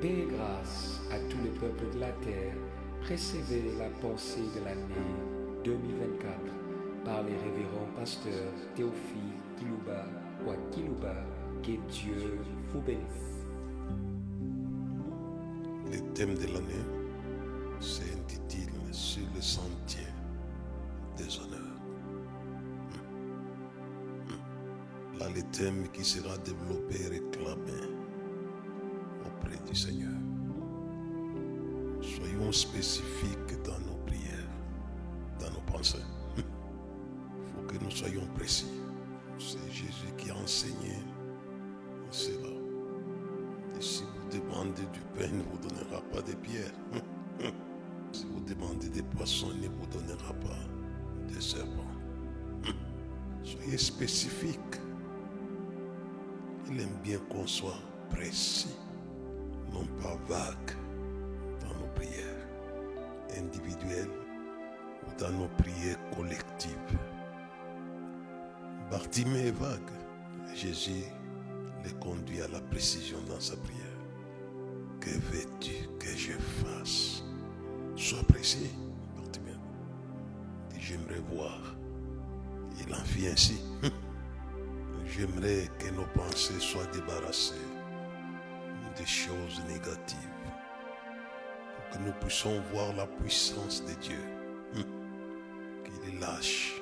Paix 0.00 0.08
et 0.08 0.26
grâce 0.26 1.00
à 1.10 1.18
tous 1.30 1.38
les 1.42 1.50
peuples 1.50 1.94
de 1.94 2.00
la 2.00 2.12
terre. 2.12 2.54
Recevez 3.08 3.62
la 3.78 3.88
pensée 4.00 4.42
de 4.54 4.64
l'année 4.64 4.82
2024 5.64 6.36
par 7.04 7.22
les 7.22 7.36
révérends 7.36 7.88
pasteurs 7.96 8.52
Théophile 8.74 9.36
Kilouba 9.56 10.04
ou 10.44 10.50
Kilouba. 10.70 11.14
Que 11.62 11.72
Dieu 11.90 12.38
vous 12.72 12.80
bénisse. 12.80 13.44
Le 15.90 15.98
thème 16.12 16.34
de 16.34 16.46
l'année 16.46 16.84
s'intitule 17.80 18.72
Sur 18.92 19.24
le 19.34 19.40
sentier 19.40 20.06
des 21.16 21.38
honneurs. 21.38 21.62
Là, 25.18 25.26
le 25.34 25.42
thème 25.52 25.88
qui 25.92 26.04
sera 26.04 26.36
développé 26.38 26.96
et 27.00 27.08
réclamé 27.08 27.95
Seigneur. 29.76 30.08
Soyons 32.00 32.50
spécifiques 32.50 33.62
dans 33.62 33.78
nos 33.80 33.96
prières, 34.06 34.48
dans 35.38 35.50
nos 35.50 35.60
pensées. 35.70 35.98
Il 36.38 36.42
faut 37.54 37.62
que 37.66 37.84
nous 37.84 37.90
soyons 37.90 38.26
précis. 38.34 38.70
C'est 39.38 39.70
Jésus 39.70 40.12
qui 40.16 40.30
a 40.30 40.36
enseigné 40.36 40.96
cela. 42.10 42.48
Et 43.78 43.82
si 43.82 44.04
vous 44.04 44.38
demandez 44.38 44.86
du 44.94 45.00
pain, 45.14 45.26
il 45.26 45.36
ne 45.36 45.42
vous 45.42 45.58
donnera 45.68 46.00
pas 46.10 46.22
des 46.22 46.36
pierres. 46.36 46.72
si 48.12 48.24
vous 48.32 48.40
demandez 48.40 48.88
des 48.88 49.02
poissons, 49.02 49.48
il 49.56 49.60
ne 49.60 49.68
vous 49.68 49.86
donnera 49.92 50.32
pas 50.32 51.28
des 51.28 51.40
serpents. 51.42 51.94
Soyez 53.44 53.76
spécifiques. 53.76 54.80
Il 56.70 56.80
aime 56.80 56.98
bien 57.04 57.18
qu'on 57.30 57.46
soit 57.46 57.78
précis, 58.08 58.74
non 59.76 59.86
pas 60.02 60.16
vague 60.28 60.76
dans 61.60 61.74
nos 61.80 61.92
prières 61.94 62.46
individuelles 63.36 64.10
ou 65.06 65.20
dans 65.20 65.30
nos 65.30 65.48
prières 65.58 65.98
collectives. 66.16 66.98
Bartimée 68.90 69.48
est 69.48 69.58
vague. 69.58 69.90
Jésus 70.54 71.04
les 71.84 71.92
conduit 71.94 72.40
à 72.40 72.48
la 72.48 72.60
précision 72.60 73.18
dans 73.28 73.40
sa 73.40 73.56
prière. 73.56 73.82
Que 75.00 75.10
veux-tu 75.10 75.88
que 75.98 76.08
je 76.16 76.32
fasse? 76.32 77.22
Sois 77.96 78.22
précis, 78.24 78.70
Bartimée. 79.16 79.56
J'aimerais 80.78 81.22
voir. 81.32 81.76
Il 82.80 82.94
en 82.94 83.04
fit 83.04 83.28
ainsi. 83.28 83.60
J'aimerais 85.04 85.68
que 85.78 85.90
nos 85.90 86.06
pensées 86.14 86.60
soient 86.60 86.86
débarrassées 86.86 87.75
des 88.96 89.06
choses 89.06 89.62
négatives. 89.68 90.18
Pour 91.76 91.90
que 91.90 92.04
nous 92.04 92.12
puissions 92.20 92.60
voir 92.72 92.94
la 92.94 93.06
puissance 93.06 93.84
de 93.84 93.94
Dieu. 94.00 94.22
Qu'il 95.84 96.18
lâche 96.20 96.80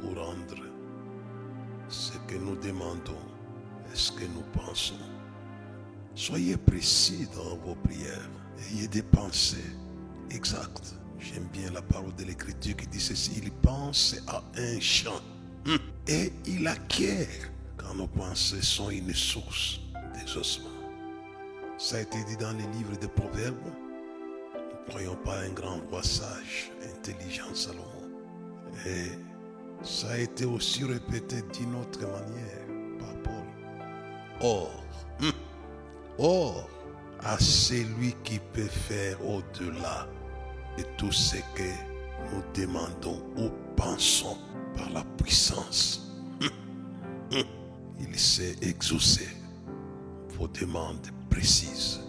pour 0.00 0.16
rendre 0.16 0.64
ce 1.88 2.12
que 2.28 2.36
nous 2.36 2.56
demandons 2.56 3.26
et 3.92 3.96
ce 3.96 4.12
que 4.12 4.24
nous 4.24 4.44
pensons. 4.52 4.94
Soyez 6.14 6.56
précis 6.56 7.28
dans 7.34 7.56
vos 7.56 7.74
prières. 7.74 8.30
Ayez 8.70 8.88
des 8.88 9.02
pensées 9.02 9.76
exactes. 10.30 10.94
J'aime 11.18 11.48
bien 11.52 11.70
la 11.70 11.82
parole 11.82 12.14
de 12.14 12.24
l'Écriture 12.24 12.76
qui 12.76 12.86
dit 12.86 13.00
ceci. 13.00 13.32
Il 13.42 13.50
pense 13.50 14.16
à 14.26 14.42
un 14.56 14.80
champ 14.80 15.20
et 16.06 16.32
il 16.46 16.66
acquiert 16.66 17.50
quand 17.76 17.94
nos 17.94 18.06
pensées 18.06 18.62
sont 18.62 18.90
une 18.90 19.12
source 19.14 19.80
d'exaucement. 20.14 20.69
Ça 21.80 21.96
a 21.96 22.00
été 22.00 22.22
dit 22.24 22.36
dans 22.36 22.52
les 22.52 22.66
livres 22.78 22.94
des 23.00 23.08
Proverbes. 23.08 23.56
Ne 24.54 24.90
croyons 24.90 25.16
pas 25.24 25.38
un 25.38 25.48
grand 25.48 25.78
roi 25.90 26.02
sage, 26.02 26.70
intelligent 26.94 27.54
Salomon. 27.54 27.86
Et 28.86 29.06
ça 29.82 30.10
a 30.10 30.18
été 30.18 30.44
aussi 30.44 30.84
répété 30.84 31.36
d'une 31.54 31.74
autre 31.76 32.00
manière 32.00 32.98
par 32.98 33.14
Paul. 33.22 33.46
Or, 34.42 34.84
hum, 35.22 35.32
or, 36.18 36.68
à 37.20 37.38
celui 37.38 38.12
qui 38.24 38.38
peut 38.52 38.60
faire 38.64 39.16
au-delà 39.26 40.06
de 40.76 40.82
tout 40.98 41.12
ce 41.12 41.36
que 41.54 41.72
nous 42.30 42.42
demandons 42.54 43.22
ou 43.38 43.48
pensons 43.74 44.36
par 44.76 44.90
la 44.90 45.02
puissance, 45.16 46.12
hum, 46.42 46.50
hum, 47.32 47.44
il 47.98 48.18
sait 48.18 48.54
exaucer 48.60 49.28
vos 50.36 50.46
demandes 50.46 51.10
précises 51.30 52.00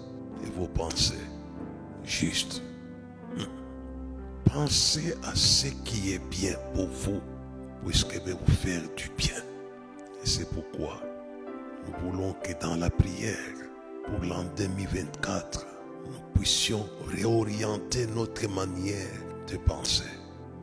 et 0.44 0.50
vos 0.50 0.68
pensées 0.68 1.28
justes. 2.04 2.62
Pensez 4.46 5.16
à 5.24 5.34
ce 5.34 5.68
qui 5.86 6.14
est 6.14 6.30
bien 6.30 6.56
pour 6.74 6.88
vous, 6.88 7.22
puisque 7.86 8.16
va 8.16 8.34
vous 8.34 8.52
faire 8.52 8.82
du 8.98 9.10
bien. 9.18 9.38
Et 10.22 10.28
c'est 10.28 10.50
pourquoi 10.50 11.02
nous 11.88 12.12
voulons 12.12 12.34
que 12.44 12.52
dans 12.62 12.76
la 12.76 12.90
prière 12.90 13.38
pour 14.06 14.26
l'an 14.26 14.44
2024, 14.58 15.66
nous 16.06 16.40
puissions 16.40 16.86
réorienter 17.08 18.08
notre 18.08 18.50
manière 18.50 19.22
de 19.50 19.58
penser 19.58 20.04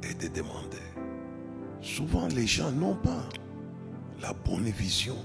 et 0.03 0.15
de 0.15 0.29
demander. 0.29 0.77
Souvent, 1.81 2.29
les 2.29 2.47
gens 2.47 2.71
n'ont 2.73 2.97
pas 2.97 3.29
la 4.21 4.33
bonne 4.33 4.71
vision 4.71 5.17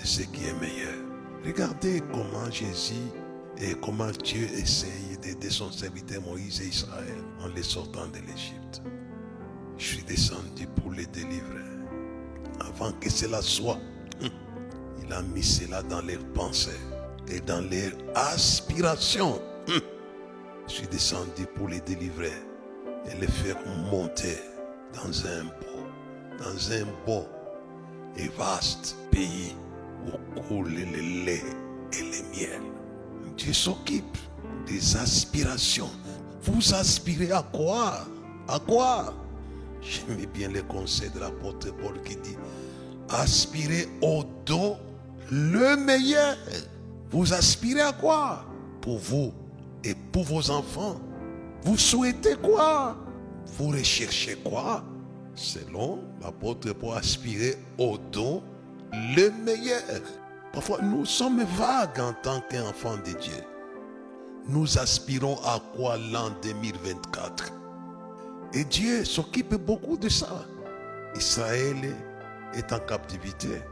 de 0.00 0.06
ce 0.06 0.22
qui 0.22 0.46
est 0.46 0.60
meilleur. 0.60 1.09
Regardez 1.44 2.02
comment 2.12 2.50
Jésus 2.50 2.94
et 3.58 3.74
comment 3.82 4.10
Dieu 4.22 4.46
essaye 4.54 5.16
d'aider 5.22 5.48
son 5.48 5.70
serviteur 5.72 6.20
Moïse 6.22 6.60
et 6.60 6.66
Israël 6.66 7.18
en 7.42 7.48
les 7.48 7.62
sortant 7.62 8.06
de 8.08 8.18
l'Égypte. 8.18 8.82
Je 9.78 9.84
suis 9.84 10.02
descendu 10.02 10.66
pour 10.76 10.92
les 10.92 11.06
délivrer. 11.06 11.64
Avant 12.60 12.92
que 12.92 13.08
cela 13.08 13.40
soit, 13.40 13.78
il 15.02 15.12
a 15.12 15.22
mis 15.22 15.42
cela 15.42 15.82
dans 15.82 16.02
leurs 16.02 16.24
pensées 16.34 16.78
et 17.28 17.40
dans 17.40 17.62
leurs 17.62 17.94
aspirations. 18.14 19.40
Je 20.68 20.74
suis 20.74 20.86
descendu 20.88 21.46
pour 21.56 21.68
les 21.68 21.80
délivrer 21.80 22.32
et 23.10 23.18
les 23.18 23.26
faire 23.26 23.56
monter 23.90 24.38
dans 24.92 25.26
un 25.26 25.44
beau, 25.44 26.38
dans 26.38 26.72
un 26.72 26.84
beau 27.06 27.26
et 28.16 28.28
vaste 28.28 28.94
pays 29.10 29.54
où 30.06 30.40
coule 30.40 30.68
le 30.68 31.24
lait 31.24 31.42
et 31.92 32.02
le 32.02 32.30
miel. 32.30 32.62
Dieu 33.36 33.52
s'occupe 33.52 34.18
des 34.66 34.96
aspirations. 34.96 35.90
Vous 36.42 36.74
aspirez 36.74 37.32
à 37.32 37.42
quoi? 37.42 38.06
À 38.48 38.58
quoi? 38.58 39.14
J'aime 39.80 40.26
bien 40.26 40.48
le 40.48 40.62
conseil 40.62 41.10
de 41.10 41.20
l'apôtre 41.20 41.74
Paul 41.76 42.00
qui 42.02 42.16
dit 42.16 42.36
aspirez 43.08 43.88
au 44.02 44.24
don 44.44 44.76
le 45.30 45.76
meilleur. 45.76 46.36
Vous 47.10 47.32
aspirez 47.32 47.80
à 47.80 47.92
quoi? 47.92 48.44
Pour 48.80 48.98
vous 48.98 49.32
et 49.84 49.94
pour 50.12 50.24
vos 50.24 50.50
enfants. 50.50 51.00
Vous 51.62 51.78
souhaitez 51.78 52.36
quoi? 52.36 52.96
Vous 53.58 53.68
recherchez 53.68 54.36
quoi? 54.36 54.84
Selon 55.34 56.00
l'apôtre 56.20 56.72
Paul, 56.72 56.98
aspirer 56.98 57.56
au 57.78 57.96
don 58.12 58.42
le 58.92 59.30
meilleur. 59.44 59.82
Parfois, 60.52 60.78
nous 60.82 61.04
sommes 61.04 61.44
vagues 61.44 62.00
en 62.00 62.12
tant 62.12 62.42
qu'enfants 62.50 62.96
de 62.96 63.12
Dieu. 63.18 63.44
Nous 64.48 64.78
aspirons 64.78 65.38
à 65.44 65.60
quoi 65.76 65.96
l'an 65.96 66.30
2024 66.42 67.52
Et 68.54 68.64
Dieu 68.64 69.04
s'occupe 69.04 69.54
beaucoup 69.54 69.96
de 69.96 70.08
ça. 70.08 70.44
Israël 71.14 71.94
est 72.54 72.72
en 72.72 72.80
captivité. 72.80 73.62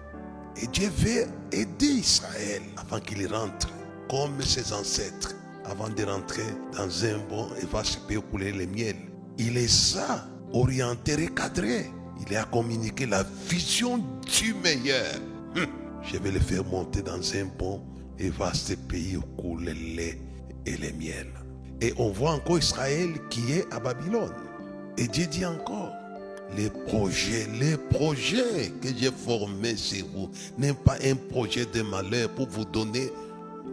Et 0.61 0.67
Dieu 0.69 0.89
veut 0.89 1.27
aider 1.53 1.87
Israël 1.87 2.63
avant 2.77 3.01
qu'il 3.01 3.27
rentre, 3.33 3.69
comme 4.11 4.41
ses 4.43 4.73
ancêtres, 4.73 5.35
avant 5.65 5.89
de 5.89 6.05
rentrer 6.05 6.47
dans 6.77 7.05
un 7.05 7.19
bon 7.29 7.49
et 7.61 7.67
vaste 7.67 8.01
pays 8.07 8.21
couler 8.31 8.53
le 8.53 8.67
miel. 8.67 8.97
Il 9.37 9.55
les 9.55 9.99
a 9.99 10.25
orientés, 10.53 11.17
recadrés. 11.17 11.91
Il 12.27 12.37
a 12.37 12.45
communiqué 12.45 13.07
la 13.07 13.25
vision 13.49 13.99
du 14.39 14.55
meilleur. 14.55 15.15
Hum. 15.57 15.67
Je 16.03 16.17
vais 16.19 16.31
les 16.31 16.41
faire 16.41 16.65
monter 16.65 17.03
dans 17.03 17.21
un 17.35 17.45
bon 17.59 17.81
et 18.19 18.31
vaste 18.31 18.77
pays 18.89 19.17
où 19.17 19.23
coule 19.41 19.65
le 19.65 19.73
lait 19.73 20.19
et 20.67 20.77
le 20.77 20.93
miel. 20.93 21.27
Et 21.81 21.93
on 21.97 22.11
voit 22.11 22.33
encore 22.33 22.59
Israël 22.59 23.11
qui 23.31 23.53
est 23.53 23.73
à 23.73 23.79
Babylone. 23.79 24.33
Et 24.97 25.07
Dieu 25.07 25.27
dit 25.27 25.47
encore, 25.47 25.93
les 26.57 26.71
projets, 26.71 27.47
les 27.61 27.77
projets 27.77 28.73
que 28.81 28.89
j'ai 28.97 29.13
formés 29.13 29.77
sur 29.77 30.07
vous 30.15 30.31
n'est 30.57 30.73
pas 30.73 30.97
un 31.05 31.15
projet 31.15 31.67
de 31.67 31.83
malheur 31.83 32.31
pour 32.31 32.49
vous 32.49 32.65
donner 32.65 33.11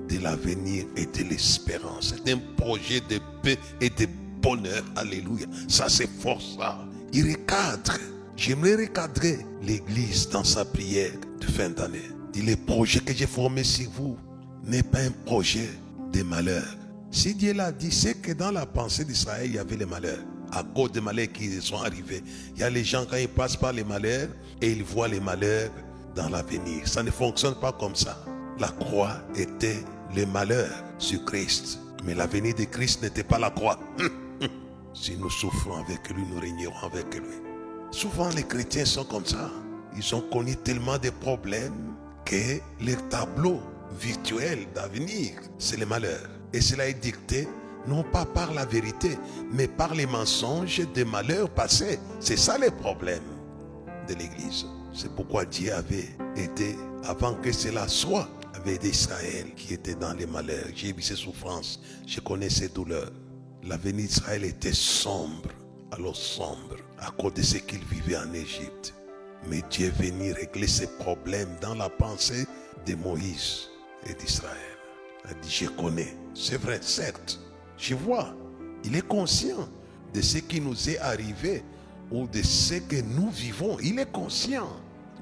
de 0.09 0.19
l'avenir 0.19 0.86
et 0.95 1.06
de 1.06 1.24
l'espérance. 1.30 2.13
C'est 2.15 2.31
un 2.31 2.39
projet 2.57 3.01
de 3.09 3.19
paix 3.42 3.57
et 3.81 3.89
de 3.89 4.07
bonheur. 4.42 4.83
Alléluia. 4.95 5.47
Ça, 5.68 5.89
c'est 5.89 6.09
fort 6.19 6.42
ça. 6.42 6.77
Il 7.13 7.31
recadre. 7.31 7.97
J'aimerais 8.38 8.76
recadrer 8.76 9.40
l'église 9.62 10.30
dans 10.30 10.44
sa 10.44 10.66
prière 10.66 11.12
de 11.40 11.46
fin 11.46 11.70
d'année. 11.70 12.12
Dit, 12.34 12.42
les 12.42 12.58
projets 12.58 13.00
que 13.00 13.14
j'ai 13.14 13.28
formés 13.28 13.64
sur 13.64 13.90
vous 13.92 14.18
n'est 14.66 14.84
pas 14.84 15.00
un 15.00 15.12
projet 15.26 15.70
des 16.12 16.24
malheurs. 16.24 16.76
Si 17.12 17.34
Dieu 17.34 17.54
l'a 17.54 17.72
dit, 17.72 17.92
c'est 17.92 18.16
que 18.16 18.34
dans 18.34 18.52
la 18.52 18.66
pensée 18.66 19.06
d'Israël, 19.06 19.46
il 19.46 19.56
y 19.56 19.58
avait 19.58 19.78
les 19.78 19.86
malheurs. 19.86 20.20
À 20.52 20.64
cause 20.64 20.92
des 20.92 21.00
malheurs 21.00 21.32
qui 21.32 21.50
sont 21.62 21.78
arrivés. 21.78 22.22
Il 22.56 22.60
y 22.60 22.64
a 22.64 22.70
les 22.70 22.84
gens, 22.84 23.06
quand 23.10 23.16
ils 23.16 23.30
passent 23.30 23.56
par 23.56 23.72
les 23.72 23.86
malheurs, 23.86 24.28
et 24.62 24.72
ils 24.72 24.84
voient 24.84 25.08
les 25.08 25.22
malheurs 25.22 25.72
dans 26.14 26.28
l'avenir. 26.28 26.86
Ça 26.88 27.04
ne 27.04 27.12
fonctionne 27.12 27.56
pas 27.56 27.72
comme 27.72 27.96
ça. 27.96 28.22
La 28.60 28.68
croix 28.68 29.16
était 29.36 29.84
les 30.14 30.26
malheurs 30.26 30.84
sur 30.98 31.24
Christ. 31.24 31.80
Mais 32.04 32.14
l'avenir 32.14 32.54
de 32.56 32.66
Christ 32.66 33.02
n'était 33.02 33.24
pas 33.24 33.40
la 33.40 33.50
croix. 33.50 33.80
Si 34.98 35.18
nous 35.18 35.30
souffrons 35.30 35.84
avec 35.84 36.10
lui, 36.10 36.24
nous 36.31 36.40
régnerons 36.40 36.88
avec 36.88 37.14
lui. 37.16 37.44
Souvent, 37.95 38.27
les 38.36 38.44
chrétiens 38.44 38.83
sont 38.83 39.06
comme 39.06 39.25
ça. 39.25 39.50
Ils 39.95 40.13
ont 40.13 40.19
connu 40.19 40.57
tellement 40.57 40.97
de 40.97 41.09
problèmes 41.12 41.95
que 42.25 42.59
leur 42.81 43.07
tableau 43.07 43.62
virtuel 43.97 44.68
d'avenir, 44.75 45.31
c'est 45.57 45.77
le 45.77 45.86
malheur. 45.86 46.30
Et 46.51 46.59
cela 46.59 46.89
est 46.89 47.01
dicté 47.01 47.47
non 47.88 48.03
pas 48.03 48.25
par 48.25 48.53
la 48.53 48.65
vérité, 48.65 49.18
mais 49.50 49.69
par 49.69 49.95
les 49.95 50.07
mensonges 50.07 50.81
des 50.94 51.06
malheurs 51.06 51.50
passés. 51.50 51.97
C'est 52.19 52.36
ça 52.36 52.57
le 52.57 52.69
problème 52.69 53.24
de 54.09 54.15
l'Église. 54.15 54.65
C'est 54.94 55.15
pourquoi 55.15 55.45
Dieu 55.45 55.74
avait 55.74 56.09
été, 56.36 56.75
avant 57.06 57.36
que 57.36 57.53
cela 57.53 57.88
soit, 57.88 58.27
avait 58.56 58.77
d'Israël 58.77 59.53
qui 59.56 59.74
était 59.74 59.95
dans 59.95 60.13
les 60.15 60.25
malheurs. 60.25 60.68
J'ai 60.75 60.92
vu 60.92 61.01
ses 61.01 61.15
souffrances, 61.15 61.80
je 62.06 62.19
connais 62.19 62.50
ses 62.50 62.68
douleurs. 62.68 63.13
L'avenir 63.63 64.07
d'Israël 64.07 64.44
était 64.44 64.74
sombre, 64.74 65.50
alors 65.94 66.18
sombre, 66.18 66.75
à 67.00 67.12
cause 67.12 67.33
de 67.33 67.42
ce 67.42 67.57
qu'il 67.57 67.83
vivait 67.86 68.18
en 68.18 68.33
Égypte. 68.33 68.94
Mais 69.47 69.62
Dieu 69.69 69.88
est 69.88 70.01
venu 70.01 70.31
régler 70.31 70.68
ses 70.68 70.88
problèmes 70.88 71.56
dans 71.62 71.75
la 71.75 71.89
pensée 71.89 72.47
de 72.86 72.95
Moïse 72.95 73.69
et 74.07 74.13
d'Israël. 74.13 74.56
Il 75.24 75.31
a 75.31 75.33
dit, 75.36 75.50
je 75.50 75.68
connais. 75.68 76.15
C'est 76.33 76.57
vrai, 76.57 76.80
certes. 76.81 77.39
Je 77.77 77.95
vois. 77.95 78.33
Il 78.83 78.95
est 78.95 79.07
conscient 79.07 79.68
de 80.13 80.21
ce 80.21 80.38
qui 80.38 80.62
nous 80.62 80.89
est 80.89 81.00
arrivé 81.00 81.63
ou 82.12 82.27
de 82.27 82.42
ce 82.42 82.75
que 82.75 83.01
nous 83.01 83.30
vivons. 83.30 83.77
Il 83.81 84.00
est 84.00 84.12
conscient. 84.12 84.69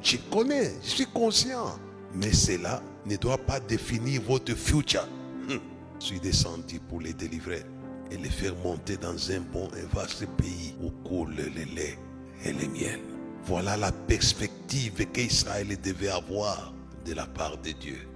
Je 0.01 0.17
connais, 0.31 0.73
je 0.83 0.89
suis 0.89 1.05
conscient. 1.05 1.79
Mais 2.13 2.33
cela 2.33 2.81
ne 3.05 3.15
doit 3.15 3.37
pas 3.37 3.59
définir 3.59 4.21
votre 4.21 4.53
future. 4.53 5.07
Hum. 5.49 5.59
Je 5.99 6.05
suis 6.05 6.19
descendu 6.19 6.79
pour 6.79 6.99
les 6.99 7.13
délivrer 7.13 7.63
et 8.11 8.17
les 8.17 8.29
faire 8.29 8.55
monter 8.63 8.97
dans 8.97 9.31
un 9.31 9.39
bon 9.51 9.67
et 9.77 9.95
vaste 9.95 10.25
pays 10.37 10.75
où 10.81 10.89
coule 11.07 11.35
le 11.35 11.75
lait 11.75 11.97
et 12.45 12.53
le 12.53 12.67
miel. 12.67 12.99
Voilà 13.45 13.75
la 13.77 13.91
perspective 13.91 15.05
qu'Israël 15.11 15.67
devait 15.83 16.09
avoir 16.09 16.73
de 17.05 17.13
la 17.13 17.25
part 17.25 17.57
de 17.57 17.71
Dieu. 17.71 18.07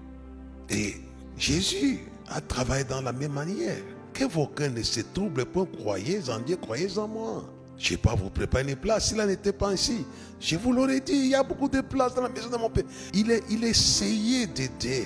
Et 0.70 0.96
Jésus 1.38 2.00
a 2.30 2.42
travaillé 2.42 2.84
dans 2.84 3.02
la 3.02 3.14
même 3.14 3.34
manière. 3.34 3.78
Que 4.14 4.26
vos 4.26 4.50
ne 4.60 4.82
se 4.82 5.02
troublent 5.14 5.46
point, 5.46 5.68
croyez 5.80 6.30
en 6.30 6.40
Dieu, 6.40 6.58
croyez 6.58 6.98
en 6.98 7.08
moi? 7.08 7.46
Je 7.78 7.94
ne 7.94 7.98
vais 7.98 8.02
pas 8.02 8.16
vous 8.16 8.32
préparer 8.32 8.64
une 8.68 8.76
place 8.76 9.10
s'il 9.10 9.24
n'était 9.24 9.54
pas 9.54 9.70
ainsi. 9.70 10.04
Je 10.40 10.56
vous 10.56 10.74
l'aurais 10.74 11.00
dit, 11.00 11.14
il 11.14 11.28
y 11.28 11.36
a 11.36 11.44
beaucoup 11.44 11.70
de 11.70 11.82
places 11.82 12.16
dans 12.16 12.24
la 12.24 12.30
maison 12.30 12.50
de 12.50 12.58
mon 12.58 12.70
Père. 12.70 12.86
Il, 13.14 13.40
il 13.50 13.64
essayait 13.64 14.48
d'aider 14.48 15.06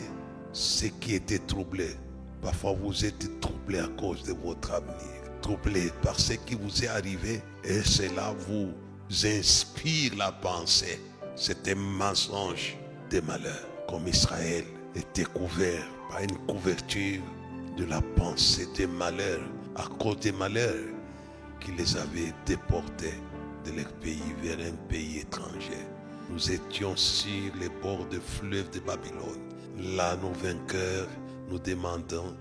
ceux 0.54 0.88
qui 1.00 1.16
étaient 1.16 1.40
troublés. 1.40 1.98
Parfois 2.42 2.74
vous 2.74 3.06
êtes 3.06 3.40
troublés 3.40 3.80
à 3.80 3.88
cause 4.00 4.24
de 4.24 4.34
votre 4.34 4.72
avenir, 4.72 5.22
troublés 5.42 5.92
par 6.02 6.20
ce 6.20 6.34
qui 6.34 6.56
vous 6.56 6.84
est 6.84 6.88
arrivé 6.88 7.42
et 7.64 7.82
cela 7.82 8.34
vous 8.48 8.72
inspire 9.24 10.16
la 10.18 10.32
pensée. 10.32 11.00
C'est 11.36 11.68
un 11.68 11.76
mensonge 11.76 12.78
des 13.10 13.22
malheurs. 13.22 13.68
Comme 13.88 14.08
Israël 14.08 14.64
était 14.96 15.26
couvert 15.26 15.84
par 16.10 16.22
une 16.22 16.38
couverture 16.48 17.22
de 17.78 17.86
la 17.86 18.02
pensée 18.16 18.68
des 18.76 18.88
malheurs, 18.88 19.42
à 19.76 19.84
cause 20.00 20.20
des 20.20 20.32
malheurs 20.32 20.88
qui 21.60 21.72
les 21.74 21.96
avaient 21.96 22.34
déportés 22.46 23.14
de 23.66 23.72
leur 23.72 23.92
pays 23.94 24.20
vers 24.42 24.58
un 24.60 24.76
pays 24.90 25.20
étranger. 25.20 25.86
Nous 26.30 26.52
étions 26.52 26.96
sur 26.96 27.54
les 27.60 27.70
bords 27.82 28.06
des 28.10 28.20
fleuves 28.20 28.70
de 28.72 28.80
Babylone. 28.80 29.96
Là, 29.96 30.16
nos 30.18 30.32
vainqueurs, 30.32 31.08
nous 31.52 31.60
demandons 31.60 32.34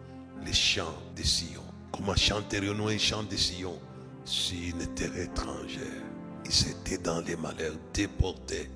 les 0.47 0.53
chants 0.53 0.97
de 1.17 1.23
Sion. 1.23 1.63
Comment 1.91 2.15
chanterions-nous 2.15 2.89
un 2.89 2.99
chant 2.99 3.25
de 3.25 3.37
Sion 3.37 3.77
sur 4.25 4.57
une 4.57 4.87
terre 4.95 5.17
étrangère 5.17 6.05
Ils 6.45 6.71
étaient 6.71 7.03
dans 7.03 7.21
les 7.21 7.35
malheurs, 7.35 7.75
déportés, 7.93 8.71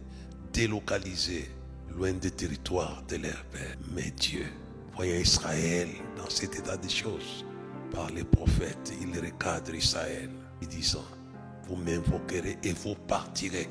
délocalisés, 0.52 1.48
loin 1.96 2.12
des 2.14 2.32
territoires 2.32 3.04
de 3.08 3.16
leur 3.16 3.44
père. 3.52 3.76
Mais 3.94 4.10
Dieu, 4.10 4.46
voyant 4.96 5.20
Israël 5.20 5.88
dans 6.16 6.28
cet 6.28 6.56
état 6.56 6.76
de 6.76 6.88
choses, 6.88 7.44
par 7.92 8.10
les 8.10 8.25
prophètes, 8.25 8.92
il 9.00 9.16
recadre 9.20 9.72
Israël, 9.72 10.31
disant, 10.69 11.04
vous 11.69 11.76
m'invoquerez 11.76 12.58
et 12.64 12.72
vous 12.72 12.96
partirez. 13.06 13.69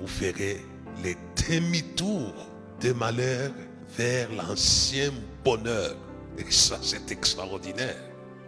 Vous 0.00 0.06
ferez 0.08 0.60
les 1.04 1.16
demi-tours 1.48 2.34
des 2.80 2.94
malheurs 2.94 3.52
vers 3.96 4.30
l'ancien 4.32 5.10
bonheur. 5.44 5.96
Et 6.38 6.50
ça, 6.50 6.78
c'est 6.82 7.10
extraordinaire. 7.10 7.96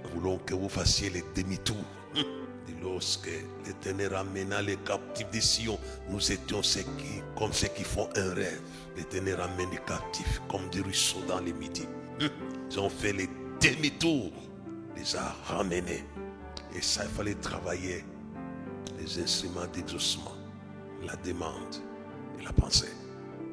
Nous 0.05 0.21
voulons 0.21 0.39
que 0.39 0.55
vous 0.55 0.69
fassiez 0.69 1.11
les 1.11 1.25
demi-tours. 1.35 1.77
Et 2.15 2.83
lorsque 2.83 3.31
l'Éternel 3.67 4.15
ramena 4.15 4.63
les 4.63 4.77
captifs 4.77 5.31
de 5.31 5.41
Sion, 5.41 5.79
nous 6.09 6.33
étions 6.33 6.63
ceux 6.63 6.83
qui, 6.83 7.23
comme 7.37 7.53
ceux 7.53 7.69
qui 7.69 7.83
font 7.83 8.09
un 8.17 8.35
rêve. 8.35 8.61
L'Éternel 8.97 9.37
ramène 9.37 9.71
les 9.71 9.81
captifs 9.87 10.41
comme 10.49 10.69
des 10.71 10.81
ruisseaux 10.81 11.23
dans 11.27 11.41
les 11.41 11.53
midis. 11.53 11.89
Ils 12.71 12.79
ont 12.79 12.91
fait 12.91 13.13
les 13.13 13.29
demi-tours, 13.61 14.33
les 14.97 15.17
a 15.17 15.35
ramenés. 15.47 16.05
Et 16.77 16.83
ça, 16.83 17.05
il 17.05 17.11
fallait 17.11 17.35
travailler 17.35 18.05
les 18.99 19.19
instruments 19.21 19.67
d'exaucement, 19.73 20.37
la 21.05 21.17
demande 21.17 21.77
et 22.39 22.45
la 22.45 22.53
pensée. 22.53 22.95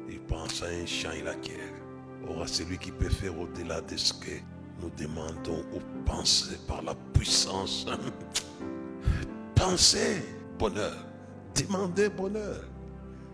Il 0.08 0.20
pense 0.20 0.62
à 0.62 0.66
un 0.66 0.86
chant, 0.86 1.10
il 1.18 1.26
acquiert. 1.26 1.77
Or, 2.28 2.42
à 2.42 2.46
celui 2.46 2.78
qui 2.78 2.90
peut 2.90 3.08
faire 3.08 3.38
au-delà 3.38 3.80
de 3.80 3.96
ce 3.96 4.12
que 4.12 4.30
nous 4.80 4.90
demandons 4.96 5.64
ou 5.74 5.80
pensons 6.04 6.56
par 6.66 6.82
la 6.82 6.94
puissance. 7.12 7.86
Pensez 9.54 10.22
bonheur. 10.58 10.96
Demandez 11.54 12.08
bonheur. 12.08 12.64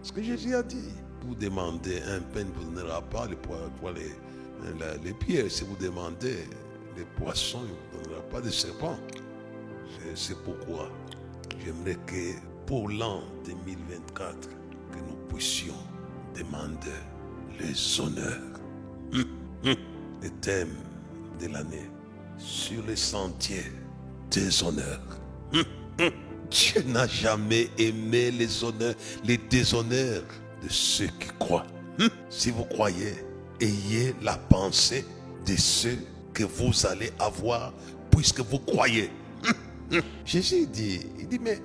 Ce 0.02 0.12
que 0.12 0.22
Jésus 0.22 0.54
a 0.54 0.62
dit. 0.62 0.92
Vous 1.26 1.34
demandez 1.34 2.02
un 2.02 2.20
pain, 2.20 2.44
ne 2.44 2.52
vous 2.52 2.70
donnera 2.70 3.00
pas 3.00 3.26
les, 3.26 3.36
les, 3.94 5.04
les 5.04 5.14
pierres. 5.14 5.50
Si 5.50 5.64
vous 5.64 5.76
demandez 5.76 6.36
les 6.96 7.04
poissons, 7.16 7.62
il 7.64 7.70
ne 7.70 7.98
vous 7.98 8.04
donnera 8.04 8.22
pas 8.28 8.40
de 8.40 8.50
serpents. 8.50 8.98
C'est 10.14 10.36
pourquoi 10.42 10.90
j'aimerais 11.64 11.96
que 12.06 12.34
pour 12.66 12.88
l'an 12.88 13.22
2024, 13.46 14.48
que 14.48 14.98
nous 14.98 15.16
puissions 15.28 15.74
demander 16.34 16.90
les 17.58 18.00
honneurs. 18.00 18.53
Le 19.64 20.30
thème 20.40 20.74
de 21.40 21.46
l'année 21.48 21.90
sur 22.36 22.84
les 22.86 22.96
sentiers 22.96 23.72
des 24.30 24.62
honneurs. 24.62 25.00
Dieu 26.50 26.82
n'a 26.86 27.06
jamais 27.06 27.70
aimé 27.78 28.30
les 28.30 28.62
honneurs, 28.62 28.94
les 29.24 29.38
déshonneurs 29.38 30.22
de 30.62 30.68
ceux 30.68 31.06
qui 31.18 31.28
croient. 31.38 31.66
Si 32.28 32.50
vous 32.50 32.64
croyez, 32.64 33.14
ayez 33.60 34.14
la 34.22 34.36
pensée 34.36 35.04
de 35.46 35.56
ceux 35.56 35.98
que 36.32 36.44
vous 36.44 36.86
allez 36.86 37.10
avoir 37.18 37.72
puisque 38.10 38.40
vous 38.40 38.58
croyez. 38.58 39.10
Jésus 40.24 40.66
dit, 40.66 41.00
il 41.18 41.28
dit, 41.28 41.38
mais 41.38 41.60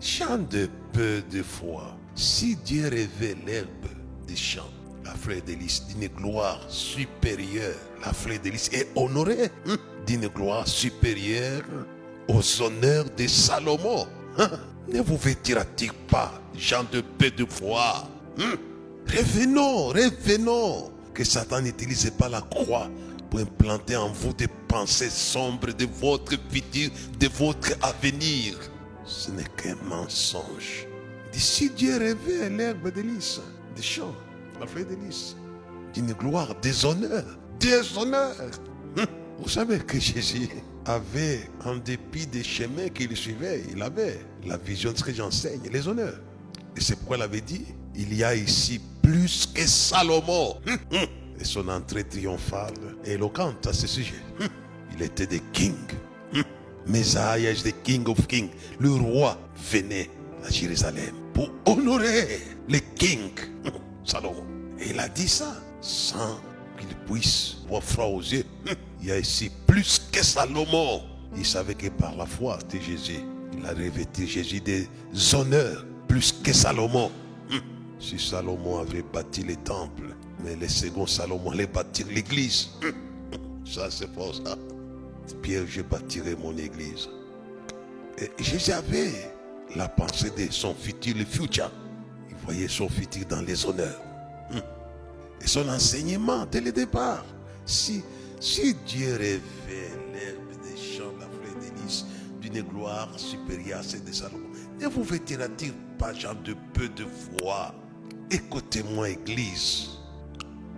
chante 0.00 0.48
de 0.50 0.68
peu 0.92 1.22
de 1.30 1.42
foi. 1.42 1.96
Si 2.14 2.56
Dieu 2.56 2.88
révèle 2.88 3.38
l'herbe 3.46 3.86
des 4.26 4.36
champs, 4.36 4.70
la 5.08 5.14
fleur 5.14 5.40
de 5.46 5.54
d'une 5.54 6.08
gloire 6.08 6.60
supérieure, 6.68 7.76
la 8.04 8.12
fleur 8.12 8.38
de 8.40 8.50
est 8.50 8.88
honorée 8.94 9.50
d'une 10.06 10.28
gloire 10.28 10.68
supérieure 10.68 11.62
aux 12.28 12.62
honneurs 12.62 13.06
de 13.16 13.26
Salomon. 13.26 14.06
Ne 14.92 15.00
vous 15.00 15.16
vêtira-t-il 15.16 15.92
pas, 15.92 16.32
gens 16.54 16.84
de 16.92 17.00
peu 17.00 17.30
de 17.30 17.46
foi 17.46 18.06
Revenons, 19.06 19.88
revenons. 19.88 20.92
Que 21.14 21.24
Satan 21.24 21.62
n'utilise 21.62 22.10
pas 22.10 22.28
la 22.28 22.42
croix 22.42 22.88
pour 23.30 23.40
implanter 23.40 23.96
en 23.96 24.10
vous 24.10 24.32
des 24.34 24.46
pensées 24.68 25.10
sombres 25.10 25.72
de 25.72 25.86
votre 26.00 26.36
futur, 26.50 26.90
de 27.18 27.28
votre 27.28 27.72
avenir. 27.82 28.54
Ce 29.04 29.30
n'est 29.30 29.48
qu'un 29.56 29.76
mensonge. 29.88 30.86
D'ici 31.32 31.70
Dieu 31.70 31.96
révèle 31.96 32.56
l'herbe 32.56 32.92
de 32.92 33.02
des 33.02 33.82
champs, 33.82 34.14
la 34.60 34.66
fleur 34.66 34.86
de 34.86 34.96
d'une 35.94 36.12
gloire, 36.12 36.54
des 36.60 36.84
honneurs, 36.84 37.38
des 37.58 37.96
honneurs. 37.96 38.34
Vous 39.38 39.48
savez 39.48 39.78
que 39.78 39.98
Jésus 39.98 40.48
avait, 40.84 41.48
en 41.64 41.76
dépit 41.76 42.26
des 42.26 42.42
chemins 42.42 42.88
qu'il 42.88 43.16
suivait, 43.16 43.62
il 43.72 43.82
avait 43.82 44.20
la 44.46 44.56
vision 44.56 44.92
de 44.92 44.98
ce 44.98 45.04
que 45.04 45.14
j'enseigne, 45.14 45.60
les 45.72 45.86
honneurs. 45.86 46.20
Et 46.76 46.80
c'est 46.80 46.96
pourquoi 46.96 47.18
il 47.18 47.22
avait 47.22 47.40
dit, 47.40 47.64
il 47.94 48.14
y 48.14 48.24
a 48.24 48.34
ici 48.34 48.80
plus 49.02 49.46
que 49.46 49.66
Salomon. 49.66 50.56
Et 51.40 51.44
son 51.44 51.68
entrée 51.68 52.04
triomphale 52.04 52.74
est 53.04 53.12
éloquente 53.12 53.66
à 53.66 53.72
ce 53.72 53.86
sujet. 53.86 54.20
Hum. 54.40 54.48
Il 54.94 55.02
était 55.02 55.26
des 55.26 55.42
kings. 55.52 55.74
Hum. 56.34 56.42
Messiah 56.86 57.54
the 57.54 57.74
king 57.84 58.08
of 58.08 58.26
kings. 58.26 58.50
Le 58.80 58.90
roi 58.90 59.38
venait 59.70 60.10
à 60.44 60.50
Jérusalem 60.50 61.14
pour 61.32 61.50
honorer 61.66 62.40
les 62.68 62.80
kings. 62.80 63.40
Hum. 64.08 64.22
Salomon. 64.22 64.46
Il 64.84 64.98
a 65.00 65.08
dit 65.08 65.28
ça 65.28 65.54
sans 65.80 66.40
qu'il 66.78 66.94
puisse 67.06 67.56
voir 67.68 67.82
froid 67.82 68.06
aux 68.06 68.20
yeux. 68.20 68.44
Il 69.00 69.08
y 69.08 69.12
a 69.12 69.18
ici 69.18 69.50
plus 69.66 70.00
que 70.10 70.24
Salomon. 70.24 71.02
Il 71.36 71.44
savait 71.44 71.74
que 71.74 71.88
par 71.88 72.16
la 72.16 72.26
foi 72.26 72.58
de 72.72 72.78
Jésus, 72.78 73.20
il 73.56 73.66
a 73.66 73.70
revêtu 73.70 74.26
Jésus 74.26 74.60
des 74.60 74.88
honneurs 75.34 75.84
plus 76.06 76.32
que 76.32 76.52
Salomon. 76.52 77.10
Si 78.00 78.18
Salomon 78.18 78.78
avait 78.78 79.02
bâti 79.02 79.42
les 79.42 79.56
temples, 79.56 80.14
mais 80.44 80.54
le 80.56 80.68
second 80.68 81.06
Salomon 81.06 81.50
allait 81.50 81.66
bâtir 81.66 82.06
l'église. 82.08 82.70
Ça, 83.64 83.90
c'est 83.90 84.10
pour 84.12 84.34
ça. 84.34 84.56
Pierre, 85.42 85.64
je 85.66 85.82
bâtirai 85.82 86.34
mon 86.36 86.56
église. 86.56 87.08
Jésus 88.38 88.72
avait 88.72 89.32
la 89.76 89.88
pensée 89.88 90.30
de 90.30 90.50
son 90.50 90.74
futur, 90.74 91.16
le 91.16 91.24
futur. 91.24 91.70
Voyait 92.48 92.66
son 92.66 92.88
futur 92.88 93.26
dans 93.26 93.42
les 93.42 93.66
honneurs. 93.66 94.00
Et 95.42 95.46
son 95.46 95.68
enseignement 95.68 96.46
dès 96.50 96.62
le 96.62 96.72
départ. 96.72 97.26
Si, 97.66 98.02
si 98.40 98.74
Dieu 98.86 99.16
révèle 99.18 99.42
des 100.64 100.80
champs, 100.80 101.12
la 101.20 101.26
fleur 101.26 101.54
d'une 102.40 102.62
gloire 102.62 103.10
supérieure 103.18 103.80
à 103.80 103.82
celle 103.82 104.02
de 104.02 104.12
Salomon, 104.12 104.48
ne 104.80 104.86
vous 104.86 105.02
vêtira-t-il 105.02 105.74
pas, 105.98 106.14
gens 106.14 106.32
de 106.42 106.54
peu 106.72 106.88
de 106.88 107.04
foi 107.04 107.74
Écoutez-moi, 108.30 109.10
Église, 109.10 109.90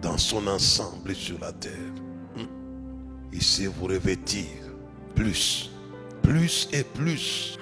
dans 0.03 0.19
son 0.19 0.49
ensemble 0.49 1.15
sur 1.15 1.39
la 1.39 1.53
terre. 1.53 1.71
Il 3.33 3.43
sait 3.45 3.69
vous 3.69 3.87
revêtir 3.87 4.49
plus, 5.15 5.71
plus 6.21 6.69
et 6.73 6.83
plus 6.83 7.61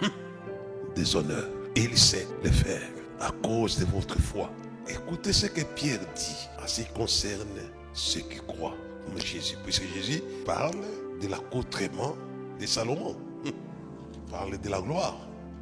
des 0.96 1.14
honneurs. 1.14 1.50
Il 1.76 1.98
sait 1.98 2.26
le 2.42 2.50
faire 2.50 2.97
à 3.20 3.30
cause 3.42 3.78
de 3.78 3.84
votre 3.86 4.20
foi. 4.20 4.50
Écoutez 4.88 5.32
ce 5.32 5.46
que 5.46 5.62
Pierre 5.62 6.00
dit 6.14 6.48
en 6.62 6.66
ce 6.66 6.82
qui 6.82 6.92
concerne 6.92 7.48
ceux 7.92 8.20
qui 8.20 8.38
croient 8.46 8.76
en 9.14 9.18
Jésus. 9.18 9.56
Puisque 9.64 9.84
Jésus 9.94 10.22
parle 10.44 10.76
de 11.20 11.28
l'accoutrement 11.28 12.16
de 12.60 12.66
Salomon. 12.66 13.16
Parle 14.30 14.58
de 14.58 14.68
la 14.68 14.80
gloire, 14.80 15.16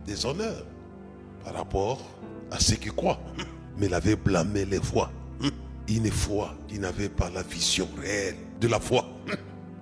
des 0.05 0.27
honneurs 0.27 0.67
par 1.45 1.55
rapport 1.55 2.01
à 2.51 2.59
ceux 2.59 2.77
qui 2.77 2.89
croient. 2.89 3.21
Mais 3.79 3.87
il 3.87 3.95
avait 3.95 4.17
blâmé 4.17 4.65
les 4.65 4.81
foi. 4.81 5.11
Une 5.89 6.11
foi 6.11 6.55
qui 6.67 6.79
n'avait 6.79 7.09
pas 7.09 7.31
la 7.31 7.43
vision 7.43 7.89
réelle 8.01 8.37
de 8.61 8.69
la 8.69 8.81
foi. 8.81 9.07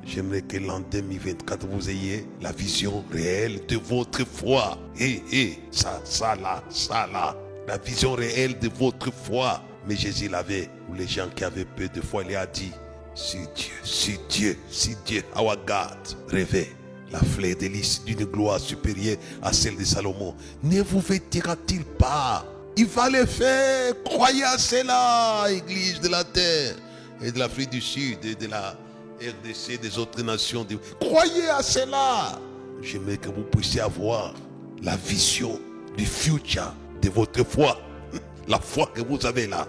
J'aimerais 0.04 0.42
que 0.42 0.58
l'an 0.58 0.80
2024, 0.80 1.66
vous 1.66 1.88
ayez 1.88 2.26
la 2.42 2.52
vision 2.52 3.02
réelle 3.10 3.64
de 3.66 3.76
votre 3.76 4.26
foi. 4.26 4.76
Et, 4.98 5.22
et, 5.32 5.58
ça, 5.70 6.00
ça 6.04 6.36
là, 6.36 6.62
ça 6.68 7.06
là. 7.06 7.34
La 7.66 7.78
vision 7.78 8.12
réelle 8.12 8.58
de 8.58 8.68
votre 8.68 9.12
foi. 9.12 9.62
Mais 9.86 9.96
Jésus 9.96 10.28
l'avait. 10.28 10.68
Ou 10.88 10.94
les 10.94 11.06
gens 11.06 11.28
qui 11.34 11.44
avaient 11.44 11.64
peu 11.64 11.88
de 11.88 12.00
foi, 12.00 12.24
il 12.28 12.36
a 12.36 12.46
dit, 12.46 12.72
si 13.14 13.38
Dieu, 13.54 13.72
si 13.82 14.18
Dieu, 14.28 14.58
si 14.70 14.96
Dieu, 15.04 15.22
our 15.36 15.56
God, 15.66 15.98
rêvait 16.28 16.70
la 17.10 17.20
fleur 17.20 17.54
de 17.56 18.04
d'une 18.04 18.24
gloire 18.24 18.58
supérieure 18.58 19.18
à 19.40 19.52
celle 19.52 19.76
de 19.76 19.84
Salomon, 19.84 20.34
ne 20.62 20.82
vous 20.82 21.00
vêtira-t-il 21.00 21.84
pas? 21.84 22.44
Il 22.76 22.86
va 22.86 23.08
le 23.08 23.24
faire. 23.24 23.94
Croyez 24.04 24.42
à 24.42 24.58
cela, 24.58 25.46
Église 25.48 26.00
de 26.00 26.08
la 26.08 26.24
terre 26.24 26.74
et 27.22 27.30
de 27.30 27.38
l'Afrique 27.38 27.70
du 27.70 27.80
Sud 27.80 28.24
et 28.24 28.34
de 28.34 28.48
la 28.48 28.76
RDC, 29.20 29.80
des 29.80 29.96
autres 29.96 30.22
nations. 30.22 30.66
Croyez 31.00 31.48
à 31.48 31.62
cela. 31.62 32.38
J'aimerais 32.82 33.16
que 33.16 33.28
vous 33.28 33.44
puissiez 33.44 33.80
avoir 33.80 34.34
la 34.82 34.96
vision 34.96 35.60
du 35.96 36.04
futur 36.04 36.74
de 37.04 37.10
votre 37.10 37.44
foi. 37.44 37.78
La 38.48 38.58
foi 38.58 38.90
que 38.94 39.02
vous 39.02 39.24
avez 39.26 39.46
là. 39.46 39.66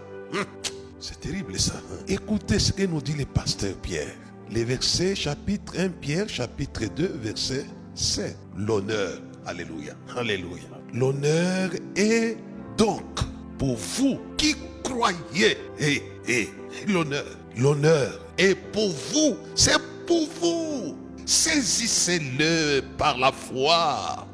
C'est 1.00 1.20
terrible 1.20 1.60
ça. 1.60 1.74
Écoutez 2.08 2.60
ce 2.60 2.72
que 2.72 2.84
nous 2.84 3.02
dit 3.02 3.14
le 3.14 3.26
pasteur 3.26 3.76
Pierre. 3.76 4.16
Les 4.50 4.64
versets 4.64 5.16
chapitre 5.16 5.74
1 5.78 5.90
Pierre, 5.90 6.30
chapitre 6.30 6.86
2, 6.96 7.20
verset 7.22 7.66
7. 7.94 8.38
L'honneur. 8.58 9.20
Alléluia. 9.46 9.94
Alléluia. 10.16 10.64
L'honneur 10.94 11.72
est 11.96 12.38
donc 12.78 13.20
pour 13.58 13.76
vous 13.76 14.20
qui 14.38 14.56
croyez. 14.84 15.58
Et, 15.80 16.04
et 16.28 16.50
l'honneur. 16.88 17.26
L'honneur 17.58 18.20
est 18.38 18.56
pour 18.56 18.90
vous. 18.90 19.36
C'est 19.56 19.80
pour 20.08 20.28
vous. 20.42 20.98
Saisissez-le 21.26 22.82
par 22.98 23.18
la 23.18 23.32
foi. 23.32 24.28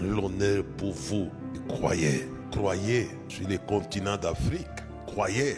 L'honneur 0.00 0.64
pour 0.76 0.92
vous. 0.92 1.30
Croyez. 1.72 2.28
Croyez 2.52 3.08
sur 3.28 3.48
le 3.48 3.58
continent 3.58 4.16
d'Afrique. 4.16 4.66
Croyez 5.06 5.56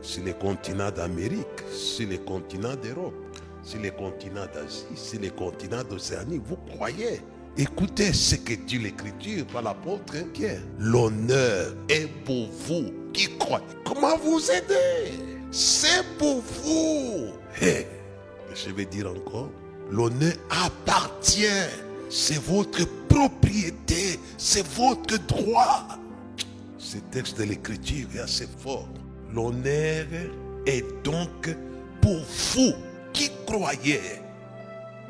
sur 0.00 0.24
le 0.24 0.32
continent 0.32 0.90
d'Amérique, 0.90 1.46
sur 1.70 2.08
le 2.08 2.18
continent 2.18 2.74
d'Europe, 2.82 3.14
sur 3.62 3.80
le 3.80 3.90
continent 3.90 4.46
d'Asie, 4.52 4.86
sur 4.94 5.20
le 5.20 5.30
continent 5.30 5.84
d'Océanie. 5.84 6.40
Vous 6.44 6.56
croyez 6.56 7.20
Écoutez 7.56 8.14
ce 8.14 8.36
que 8.36 8.54
dit 8.54 8.78
l'Écriture 8.78 9.46
par 9.46 9.60
l'apôtre 9.62 10.14
Pierre. 10.32 10.62
L'honneur 10.78 11.74
est 11.90 12.08
pour 12.24 12.48
vous 12.48 12.90
qui 13.12 13.28
croyez. 13.38 13.64
Comment 13.84 14.16
vous 14.16 14.40
aider? 14.50 15.12
C'est 15.50 16.02
pour 16.18 16.40
vous. 16.40 17.32
Je 17.60 18.70
vais 18.70 18.86
dire 18.86 19.10
encore, 19.10 19.50
l'honneur 19.90 20.32
appartient. 20.48 21.44
C'est 22.08 22.40
votre 22.42 22.86
propriété, 23.12 24.18
c'est 24.38 24.66
votre 24.68 25.18
droit. 25.26 25.86
Ce 26.78 26.98
texte 27.10 27.38
de 27.38 27.44
l'Écriture 27.44 28.08
est 28.16 28.20
assez 28.20 28.48
fort. 28.58 28.88
L'honneur 29.32 30.06
est 30.66 30.84
donc 31.04 31.54
pour 32.00 32.20
vous 32.54 32.72
qui 33.12 33.30
croyez. 33.46 34.00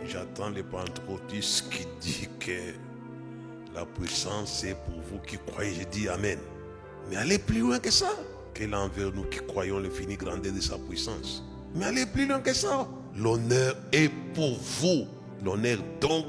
J'attends 0.07 0.51
les 0.51 0.63
pentecôtistes 0.63 1.71
qui 1.71 1.87
disent 2.01 2.29
que 2.41 2.75
la 3.75 3.87
puissance 3.87 4.65
est 4.65 4.75
pour 4.75 5.01
vous 5.11 5.19
qui 5.27 5.39
croyez. 5.39 5.75
Je 5.81 5.89
dis 5.89 6.09
Amen. 6.09 6.39
Mais 7.09 7.17
allez 7.17 7.39
plus 7.39 7.61
loin 7.61 7.79
que 7.79 7.91
ça. 7.91 8.11
Quel 8.55 8.75
envers 8.75 9.13
nous 9.13 9.25
qui 9.25 9.39
croyons 9.39 9.79
le 9.79 9.91
fini 9.91 10.17
grandeur 10.17 10.53
de 10.53 10.61
sa 10.61 10.77
puissance? 10.77 11.43
Mais 11.75 11.87
allez 11.87 12.07
plus 12.07 12.27
loin 12.27 12.41
que 12.41 12.53
ça. 12.53 12.87
L'honneur 13.17 13.77
est 13.93 14.11
pour 14.35 14.59
vous. 14.59 15.07
L'honneur 15.45 15.79
donc 16.01 16.27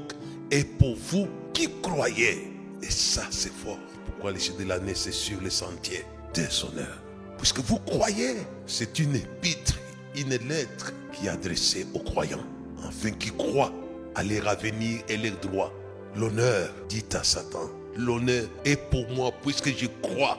est 0.50 0.64
pour 0.64 0.96
vous 0.96 1.28
qui 1.54 1.70
croyez. 1.80 2.52
Et 2.82 2.90
ça, 2.90 3.22
c'est 3.30 3.52
fort. 3.52 3.78
Pourquoi 4.04 4.32
les 4.32 4.62
de 4.62 4.68
l'année, 4.68 4.94
c'est 4.94 5.12
sur 5.12 5.40
les 5.40 5.50
sentiers 5.50 6.04
des 6.34 6.48
honneurs? 6.62 7.02
Puisque 7.38 7.60
vous 7.60 7.78
croyez, 7.78 8.36
c'est 8.66 8.98
une 8.98 9.16
épître, 9.16 9.78
une 10.16 10.36
lettre 10.48 10.92
qui 11.12 11.26
est 11.26 11.30
adressée 11.30 11.86
aux 11.94 12.00
croyants, 12.00 12.44
afin 12.86 13.10
qu'ils 13.10 13.34
croient 13.34 13.72
à 14.14 14.22
leur 14.22 14.46
avenir 14.48 15.00
et 15.08 15.16
leurs 15.16 15.38
droits. 15.40 15.72
L'honneur, 16.16 16.70
dit 16.88 17.04
à 17.12 17.24
Satan, 17.24 17.70
l'honneur 17.96 18.44
est 18.64 18.76
pour 18.90 19.08
moi 19.10 19.32
puisque 19.42 19.76
je 19.76 19.86
crois. 20.02 20.38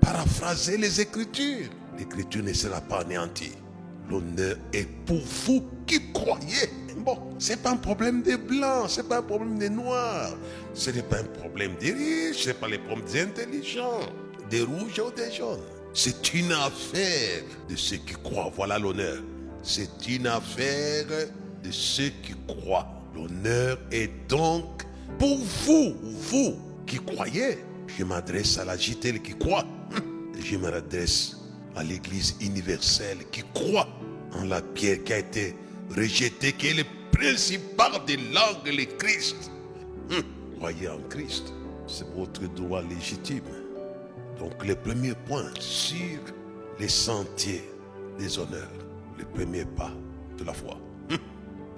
Paraphrasez 0.00 0.76
les 0.76 1.00
Écritures. 1.00 1.68
L'Écriture 1.98 2.44
ne 2.44 2.52
sera 2.52 2.80
pas 2.80 3.00
anéantie. 3.00 3.52
L'honneur 4.08 4.56
est 4.72 4.88
pour 5.04 5.20
vous 5.20 5.64
qui 5.86 6.12
croyez. 6.12 6.70
Bon, 6.98 7.16
ce 7.38 7.50
n'est 7.50 7.56
pas 7.56 7.70
un 7.70 7.76
problème 7.76 8.22
des 8.22 8.36
blancs, 8.36 8.90
ce 8.90 9.00
n'est 9.00 9.08
pas 9.08 9.18
un 9.18 9.22
problème 9.22 9.58
des 9.58 9.70
noirs, 9.70 10.36
ce 10.74 10.90
n'est 10.90 11.02
pas 11.02 11.18
un 11.20 11.24
problème 11.24 11.74
des 11.80 11.92
riches, 11.92 12.42
ce 12.42 12.48
n'est 12.48 12.54
pas 12.54 12.68
les 12.68 12.78
problèmes 12.78 13.06
des 13.06 13.20
intelligents, 13.20 14.00
des 14.50 14.62
rouges 14.62 15.00
ou 15.00 15.10
des 15.10 15.32
jaunes. 15.32 15.60
C'est 15.94 16.34
une 16.34 16.52
affaire 16.52 17.42
de 17.68 17.76
ceux 17.76 17.96
qui 17.96 18.14
croient. 18.14 18.52
Voilà 18.54 18.78
l'honneur. 18.78 19.22
C'est 19.62 20.06
une 20.08 20.26
affaire 20.26 21.06
de 21.64 21.70
ceux 21.70 22.10
qui 22.22 22.34
croient. 22.46 22.86
L'honneur 23.14 23.78
est 23.90 24.10
donc 24.28 24.84
pour 25.18 25.38
vous, 25.38 25.94
vous 26.02 26.56
qui 26.86 26.98
croyez. 26.98 27.58
Je 27.86 28.04
m'adresse 28.04 28.58
à 28.58 28.64
la 28.64 28.76
JTL 28.76 29.20
qui 29.22 29.36
croit. 29.36 29.64
Je 30.40 30.56
m'adresse 30.56 31.36
à 31.74 31.82
l'Église 31.82 32.36
universelle 32.40 33.18
qui 33.32 33.42
croit 33.54 33.88
en 34.32 34.44
la 34.44 34.60
pierre 34.62 35.02
qui 35.04 35.12
a 35.12 35.18
été 35.18 35.56
rejetée, 35.96 36.52
qui 36.52 36.68
est 36.68 36.74
le 36.74 36.84
principal 37.10 37.92
des 38.06 38.16
langues, 38.16 38.66
le 38.66 38.84
Christ. 38.96 39.50
Croyez 40.58 40.88
en 40.88 41.00
Christ. 41.08 41.52
C'est 41.86 42.06
votre 42.14 42.42
droit 42.54 42.82
légitime. 42.82 43.42
Donc 44.38 44.64
le 44.66 44.74
premier 44.74 45.14
point 45.26 45.50
sur 45.58 46.18
les 46.78 46.88
sentiers 46.88 47.64
des 48.18 48.38
honneurs, 48.38 48.68
le 49.18 49.24
premier 49.24 49.64
pas 49.64 49.92
de 50.36 50.44
la 50.44 50.52
foi. 50.52 50.78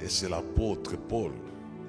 Et 0.02 0.08
c'est 0.08 0.28
l'apôtre 0.28 0.96
Paul, 1.08 1.32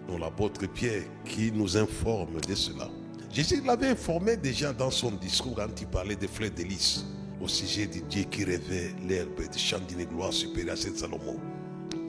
non 0.08 0.18
l'apôtre 0.18 0.66
Pierre, 0.68 1.04
qui 1.26 1.52
nous 1.52 1.78
informe 1.78 2.40
de 2.42 2.56
cela. 2.56 2.90
Jésus 3.32 3.62
l'avait 3.66 3.88
informé 3.88 4.36
déjà 4.38 4.74
dans 4.74 4.92
son 4.92 5.12
discours 5.12 5.56
quand 5.56 5.82
il 5.82 5.88
parlait 5.88 6.16
des 6.18 6.28
fleurs 6.28 6.52
de 6.52 6.64
lys. 6.64 7.06
au 7.42 7.48
sujet 7.48 7.88
de 7.88 8.00
Dieu 8.08 8.24
qui 8.30 8.44
rêvait 8.44 8.94
l'herbe 9.08 9.50
de 9.52 9.58
champ 9.58 9.80
d'une 9.88 10.06
gloire 10.06 10.32
supérieure 10.32 10.74
à 10.74 10.78
celle 10.78 10.94
de 10.94 10.98
Salomon. 10.98 11.40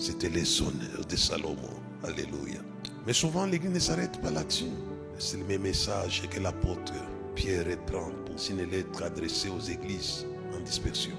C'était 0.04 0.30
les 0.30 0.60
honneurs 0.60 1.06
de 1.08 1.14
Salomon. 1.14 1.78
Alléluia. 2.02 2.58
Mais 3.06 3.12
souvent, 3.12 3.46
l'Église 3.46 3.70
ne 3.70 3.78
s'arrête 3.78 4.20
pas 4.20 4.32
là-dessus. 4.32 4.72
C'est 5.16 5.36
le 5.36 5.44
même 5.44 5.62
message 5.62 6.24
que 6.28 6.40
l'apôtre 6.40 6.92
Pierre 7.36 7.66
reprend 7.66 8.10
pour 8.26 8.34
une 8.50 8.68
lettre 8.68 9.04
adressée 9.04 9.48
aux 9.48 9.60
églises 9.60 10.26
en 10.52 10.58
dispersion. 10.58 11.12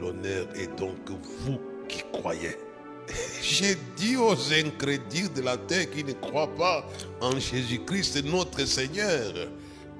L'honneur 0.00 0.46
est 0.56 0.74
donc 0.78 0.96
vous 1.40 1.58
qui 1.86 2.02
croyez. 2.14 2.56
J'ai 3.42 3.76
dit 3.98 4.16
aux 4.16 4.54
incrédules 4.54 5.30
de 5.34 5.42
la 5.42 5.58
terre 5.58 5.90
qui 5.90 6.02
ne 6.02 6.14
croient 6.14 6.54
pas 6.54 6.88
en 7.20 7.38
Jésus-Christ 7.38 8.24
notre 8.24 8.64
Seigneur, 8.64 9.34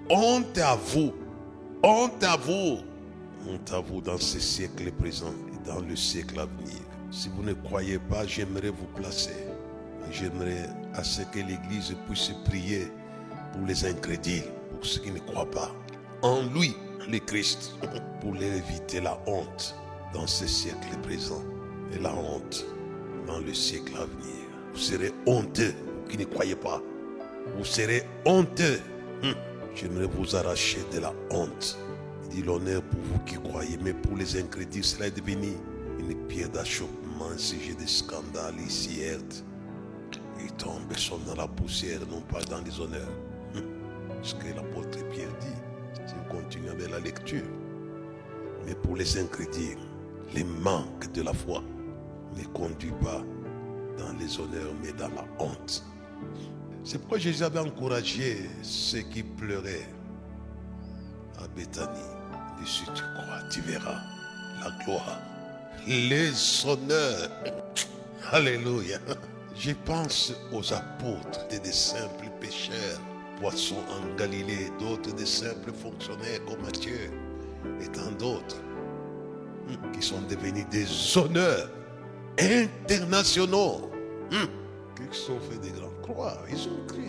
honte 0.08 0.56
à 0.56 0.76
vous, 0.76 1.12
honte 1.82 2.24
à 2.24 2.38
vous, 2.38 2.78
honte 3.46 3.70
à 3.70 3.80
vous 3.80 4.00
dans 4.00 4.16
ce 4.16 4.40
siècle 4.40 4.90
présent 4.92 5.34
et 5.52 5.68
dans 5.68 5.80
le 5.80 5.94
siècle 5.94 6.40
à 6.40 6.46
venir. 6.46 6.80
Si 7.10 7.28
vous 7.28 7.42
ne 7.42 7.52
croyez 7.52 7.98
pas, 7.98 8.26
j'aimerais 8.26 8.70
vous 8.70 8.86
placer. 8.96 9.46
J'aimerais 10.10 10.68
à 10.94 11.02
ce 11.02 11.22
que 11.22 11.38
l'Église 11.38 11.94
puisse 12.06 12.32
prier 12.44 12.88
pour 13.52 13.66
les 13.66 13.84
incrédules, 13.84 14.44
pour 14.70 14.84
ceux 14.84 15.00
qui 15.00 15.10
ne 15.10 15.18
croient 15.20 15.50
pas 15.50 15.70
en 16.22 16.42
lui, 16.54 16.74
le 17.10 17.18
Christ, 17.18 17.74
pour 18.20 18.32
leur 18.34 18.52
éviter 18.52 19.00
la 19.00 19.18
honte 19.26 19.76
dans 20.12 20.26
ce 20.26 20.46
siècle 20.46 20.88
présent 21.02 21.42
et 21.92 21.98
la 21.98 22.14
honte 22.14 22.64
dans 23.26 23.38
le 23.38 23.52
siècle 23.52 23.92
à 23.96 24.04
venir. 24.06 24.46
Vous 24.72 24.80
serez 24.80 25.12
honteux, 25.26 25.74
vous 26.02 26.10
qui 26.10 26.18
ne 26.18 26.24
croyez 26.24 26.56
pas. 26.56 26.80
Vous 27.56 27.64
serez 27.64 28.02
honteux. 28.24 28.80
Hum. 29.22 29.34
J'aimerais 29.74 30.06
vous 30.06 30.34
arracher 30.34 30.78
de 30.92 31.00
la 31.00 31.12
honte. 31.30 31.78
Dit 32.30 32.42
l'honneur 32.42 32.82
pour 32.82 33.00
vous 33.00 33.18
qui 33.24 33.34
croyez, 33.34 33.78
mais 33.82 33.92
pour 33.92 34.16
les 34.16 34.38
incrédules, 34.38 34.84
cela 34.84 35.08
est 35.08 35.16
devenu 35.16 35.48
une 36.10 36.26
pierre 36.26 36.50
d'achoppement, 36.50 37.36
sujet 37.36 37.74
de 37.74 37.86
scandale 37.86 38.54
ici, 38.66 39.00
Ils 40.40 40.52
tombent, 40.52 40.90
ils 40.90 40.98
sont 40.98 41.18
dans 41.26 41.34
la 41.34 41.46
poussière, 41.48 42.00
non 42.10 42.20
pas 42.22 42.42
dans 42.42 42.60
les 42.60 42.80
honneurs. 42.80 43.12
Hum. 43.54 43.62
Ce 44.22 44.34
que 44.34 44.48
l'apôtre 44.54 44.98
Pierre 45.10 45.32
dit, 45.40 46.00
si 46.06 46.14
vous 46.14 46.36
continuez 46.36 46.70
avec 46.70 46.90
la 46.90 47.00
lecture. 47.00 47.44
Mais 48.66 48.74
pour 48.74 48.96
les 48.96 49.18
incrédules, 49.18 49.78
les 50.34 50.44
manques 50.44 51.12
de 51.12 51.22
la 51.22 51.32
foi, 51.32 51.62
ne 52.36 52.44
conduit 52.46 52.92
pas 53.02 53.22
dans 53.98 54.12
les 54.18 54.38
honneurs, 54.38 54.72
mais 54.82 54.92
dans 54.92 55.08
la 55.08 55.24
honte. 55.38 55.84
C'est 56.82 56.98
pourquoi 56.98 57.18
Jésus 57.18 57.42
avait 57.42 57.60
encouragé 57.60 58.48
ceux 58.62 59.00
qui 59.00 59.22
pleuraient 59.22 59.88
à 61.38 61.48
Bethanie. 61.48 62.00
Et 62.62 62.66
si 62.66 62.84
tu 62.94 63.02
crois, 63.02 63.48
tu 63.50 63.60
verras 63.62 64.00
la 64.62 64.84
gloire, 64.84 65.18
les 65.86 66.66
honneurs. 66.66 67.30
Alléluia. 68.30 68.98
Je 69.56 69.72
pense 69.84 70.32
aux 70.52 70.72
apôtres 70.72 71.46
et 71.50 71.58
des 71.60 71.72
simples 71.72 72.28
pécheurs, 72.40 73.00
poissons 73.40 73.82
en 73.88 74.16
Galilée, 74.16 74.70
d'autres 74.80 75.14
des 75.14 75.26
simples 75.26 75.72
fonctionnaires 75.72 76.44
comme 76.46 76.60
Matthieu 76.62 77.10
et 77.80 77.86
tant 77.88 78.10
d'autres 78.18 78.56
qui 79.92 80.02
sont 80.02 80.20
devenus 80.28 80.66
des 80.70 80.86
honneurs 81.16 81.70
internationaux 82.38 83.90
hmm, 84.30 85.10
qui 85.10 85.18
sont 85.18 85.38
fait 85.40 85.58
des 85.58 85.70
grandes 85.70 86.00
croix. 86.02 86.38
Ils 86.50 86.68
ont 86.68 86.86
cru. 86.86 87.04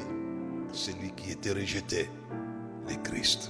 Celui 0.71 1.11
qui 1.11 1.31
était 1.31 1.51
rejeté, 1.51 2.09
le 2.87 2.95
Christ. 3.03 3.49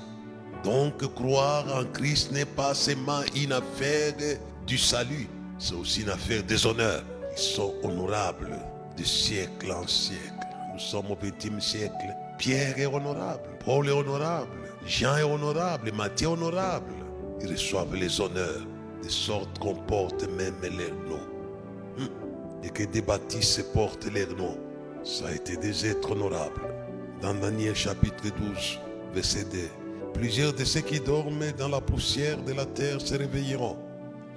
Donc 0.63 0.97
croire 1.15 1.65
en 1.75 1.85
Christ 1.85 2.31
n'est 2.31 2.45
pas 2.45 2.73
seulement 2.73 3.21
une 3.35 3.51
affaire 3.51 4.13
du 4.65 4.77
salut, 4.77 5.27
c'est 5.59 5.75
aussi 5.75 6.01
une 6.01 6.09
affaire 6.09 6.43
des 6.43 6.65
honneurs. 6.65 7.03
Ils 7.35 7.41
sont 7.41 7.73
honorables 7.83 8.57
de 8.97 9.03
siècle 9.03 9.71
en 9.71 9.87
siècle. 9.87 10.21
Nous 10.73 10.79
sommes 10.79 11.11
au 11.11 11.15
XXe 11.15 11.63
siècle. 11.63 12.15
Pierre 12.37 12.77
est 12.77 12.85
honorable, 12.85 13.43
Paul 13.63 13.87
est 13.87 13.91
honorable, 13.91 14.49
Jean 14.85 15.17
est 15.17 15.23
honorable, 15.23 15.91
Matthieu 15.93 16.27
est 16.27 16.31
honorable. 16.31 16.93
Ils 17.41 17.51
reçoivent 17.51 17.95
les 17.95 18.19
honneurs, 18.19 18.65
de 19.03 19.09
sorte 19.09 19.59
qu'on 19.59 19.75
porte 19.75 20.27
même 20.29 20.55
les 20.63 20.91
noms 21.09 21.35
et 22.63 22.69
que 22.69 22.83
des 22.83 23.01
bâtisses 23.01 23.63
portent 23.73 24.07
leur 24.11 24.35
nom. 24.35 24.57
Ça 25.03 25.27
a 25.27 25.31
été 25.31 25.55
des 25.55 25.85
êtres 25.85 26.11
honorables. 26.11 26.73
Dans 27.21 27.35
Daniel 27.35 27.75
chapitre 27.75 28.23
12, 28.23 28.79
verset 29.13 29.45
2, 29.45 29.59
plusieurs 30.13 30.53
de 30.53 30.65
ceux 30.65 30.81
qui 30.81 30.99
dorment 30.99 31.51
dans 31.57 31.69
la 31.69 31.79
poussière 31.79 32.41
de 32.41 32.53
la 32.53 32.65
terre 32.65 32.99
se 32.99 33.15
réveilleront. 33.15 33.77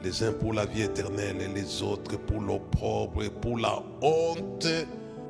Les 0.03 0.23
uns 0.23 0.33
pour 0.33 0.53
la 0.53 0.65
vie 0.65 0.83
éternelle 0.83 1.37
et 1.41 1.49
les 1.49 1.83
autres 1.83 2.17
pour 2.19 2.41
l'opprobre 2.41 3.25
et 3.25 3.31
pour 3.31 3.59
la 3.59 3.83
honte 4.01 4.67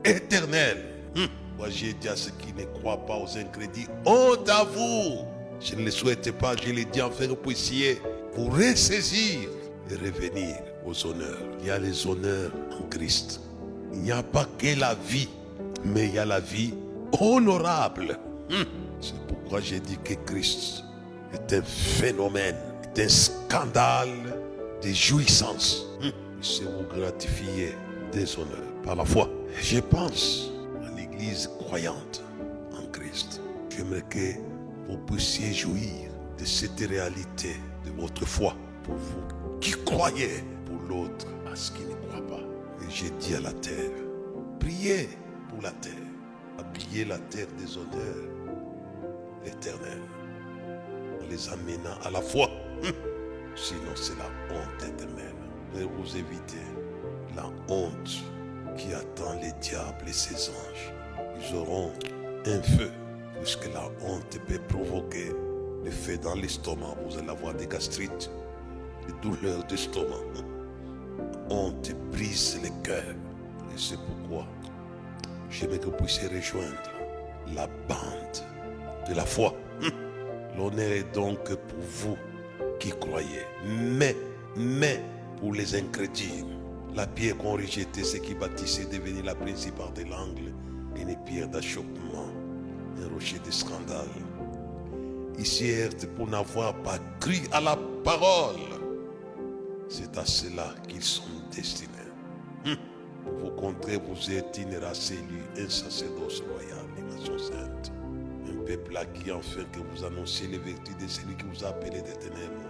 éternelle. 0.05 0.85
Hum. 1.17 1.29
Moi 1.57 1.71
j'ai 1.71 1.95
dit 1.95 2.09
à 2.09 2.17
ceux 2.17 2.33
qui 2.39 2.53
ne 2.53 2.65
croient 2.79 3.05
pas 3.07 3.17
aux 3.17 3.39
incrédits, 3.39 3.87
honte 4.05 4.49
à 4.49 4.65
vous. 4.65 5.25
Je 5.61 5.75
ne 5.75 5.85
le 5.85 5.91
souhaite 5.91 6.31
pas, 6.39 6.55
je 6.57 6.71
l'ai 6.71 6.85
dit 6.85 7.03
enfin, 7.03 7.27
vous 7.27 7.37
puissiez 7.37 8.01
vous 8.35 8.49
ressaisir 8.49 9.49
et 9.91 9.95
revenir 9.95 10.57
aux 10.87 11.07
honneurs. 11.07 11.39
Il 11.61 11.67
y 11.67 11.71
a 11.71 11.79
les 11.79 12.07
honneurs 12.07 12.53
en 12.79 12.87
Christ. 12.89 13.41
Il 13.93 14.01
n'y 14.01 14.13
a 14.13 14.23
pas 14.23 14.47
que 14.59 14.79
la 14.79 14.95
vie, 14.95 15.29
mais 15.85 16.07
il 16.07 16.15
y 16.15 16.19
a 16.19 16.27
la 16.27 16.41
vie 16.41 16.75
honorable. 17.19 18.19
Hmm. 18.51 18.65
C'est 19.01 19.19
pourquoi 19.27 19.61
j'ai 19.61 19.81
dit 19.81 19.99
que 20.05 20.15
Christ 20.27 20.85
est 21.33 21.55
un 21.55 21.63
phénomène, 21.63 22.57
est 22.95 23.05
un 23.05 23.09
scandale 23.09 24.38
de 24.83 24.93
jouissance. 24.93 25.87
Hmm. 26.01 26.11
Il 26.39 26.45
sait 26.45 26.65
vous 26.65 26.85
gratifier 26.97 27.75
des 28.13 28.39
honneurs 28.39 28.73
par 28.83 28.97
la 28.97 29.05
foi. 29.05 29.29
Je 29.61 29.81
pense 29.81 30.51
à 30.87 30.95
l'église 30.97 31.51
croyante 31.59 32.23
en 32.73 32.87
Christ. 32.93 33.41
J'aimerais 33.71 34.05
que 34.09 34.35
vous 34.89 34.99
puissiez 34.99 35.53
jouir 35.53 36.11
de 36.39 36.45
cette 36.45 36.79
réalité 36.81 37.57
de 37.85 37.91
votre 38.01 38.25
foi 38.25 38.55
pour 38.85 38.95
vous 38.95 39.59
qui 39.61 39.73
croyez 39.85 40.45
l'autre 40.89 41.27
à 41.51 41.55
ce 41.55 41.73
qui 41.73 41.85
ne 41.85 41.95
croit 41.95 42.27
pas. 42.27 42.41
Et 42.83 42.91
j'ai 42.91 43.11
dit 43.11 43.35
à 43.35 43.41
la 43.41 43.53
terre, 43.53 43.91
priez 44.59 45.09
pour 45.49 45.63
la 45.63 45.71
terre, 45.73 45.93
habillez 46.59 47.05
la 47.05 47.19
terre 47.19 47.47
des 47.59 47.77
honneurs 47.77 48.29
éternels, 49.45 50.03
en 51.23 51.27
les 51.31 51.49
amenant 51.49 51.99
à 52.05 52.11
la 52.11 52.21
foi. 52.21 52.49
Sinon, 53.61 53.93
c'est 53.95 54.17
la 54.19 54.27
honte 54.55 54.83
éternelle. 54.83 55.35
Vous 55.75 56.17
évitez 56.17 56.67
la 57.37 57.47
honte 57.69 58.23
qui 58.77 58.93
attend 58.95 59.35
les 59.43 59.53
diables 59.61 60.09
et 60.09 60.13
ses 60.13 60.51
anges. 60.51 60.93
Ils 61.41 61.57
auront 61.57 61.93
un 62.47 62.63
feu, 62.63 62.91
puisque 63.41 63.73
la 63.73 63.85
honte 64.03 64.39
peut 64.47 64.61
provoquer 64.69 65.33
le 65.85 65.91
feu 65.91 66.17
dans 66.19 66.35
l'estomac. 66.35 66.95
Vous 67.07 67.19
allez 67.19 67.29
avoir 67.29 67.55
des 67.55 67.67
gastrites, 67.67 68.31
des 69.07 69.29
douleurs 69.29 69.65
d'estomac 69.65 70.23
on 71.51 71.73
te 71.83 71.93
brise 72.13 72.61
le 72.63 72.69
cœur. 72.83 73.15
Et 73.75 73.79
c'est 73.79 73.99
pourquoi 73.99 74.47
j'aimerais 75.51 75.79
que 75.79 75.87
vous 75.87 75.93
puissiez 75.93 76.29
rejoindre 76.29 76.91
la 77.55 77.67
bande 77.89 79.09
de 79.09 79.15
la 79.15 79.25
foi. 79.25 79.55
L'honneur 80.57 80.93
est 80.93 81.15
donc 81.15 81.43
pour 81.45 81.79
vous 81.79 82.19
qui 82.79 82.91
croyez. 82.91 83.45
Mais, 83.65 84.17
mais 84.57 85.01
pour 85.39 85.53
les 85.53 85.75
incrédules, 85.75 86.59
la 86.95 87.07
pierre 87.07 87.37
qu'on 87.37 87.53
rejetait, 87.53 88.05
ce 88.05 88.17
qui 88.17 88.35
bâtissait 88.35 88.87
devenir 88.87 89.25
la 89.25 89.35
principale 89.35 89.93
de 89.95 90.03
l'angle, 90.03 90.53
une 90.97 91.17
pierre 91.25 91.49
d'achoppement, 91.49 92.33
un 93.03 93.15
rocher 93.15 93.39
de 93.45 93.51
scandale. 93.51 94.09
Ici, 95.39 95.73
pour 96.17 96.27
n'avoir 96.27 96.75
pas 96.83 96.99
cru 97.21 97.37
à 97.53 97.61
la 97.61 97.77
parole. 98.03 98.57
C'est 99.89 100.19
à 100.19 100.27
cela 100.27 100.75
qu'ils 100.89 101.03
sont 101.03 101.23
destinés. 101.55 101.93
Hum. 102.67 102.77
Vous 103.39 103.51
contrer, 103.51 103.97
vous 103.99 104.33
êtes 104.33 104.59
une 104.61 104.77
race 104.77 105.13
élue, 105.13 105.65
un 105.65 105.69
sacerdoce 105.69 106.43
royal, 106.51 106.85
une 106.99 107.07
nation 107.15 107.39
sainte. 107.39 107.93
Peuple 108.69 108.99
acquis 108.99 109.33
enfin 109.33 109.65
que 109.73 109.79
vous 109.81 110.05
annonciez 110.05 110.47
les 110.49 110.59
vertus 110.59 110.95
de 110.99 111.09
celui 111.09 111.35
qui 111.37 111.45
vous 111.47 111.65
a 111.65 111.69
appelé 111.69 112.03
des 112.03 112.13
ténèbres 112.13 112.69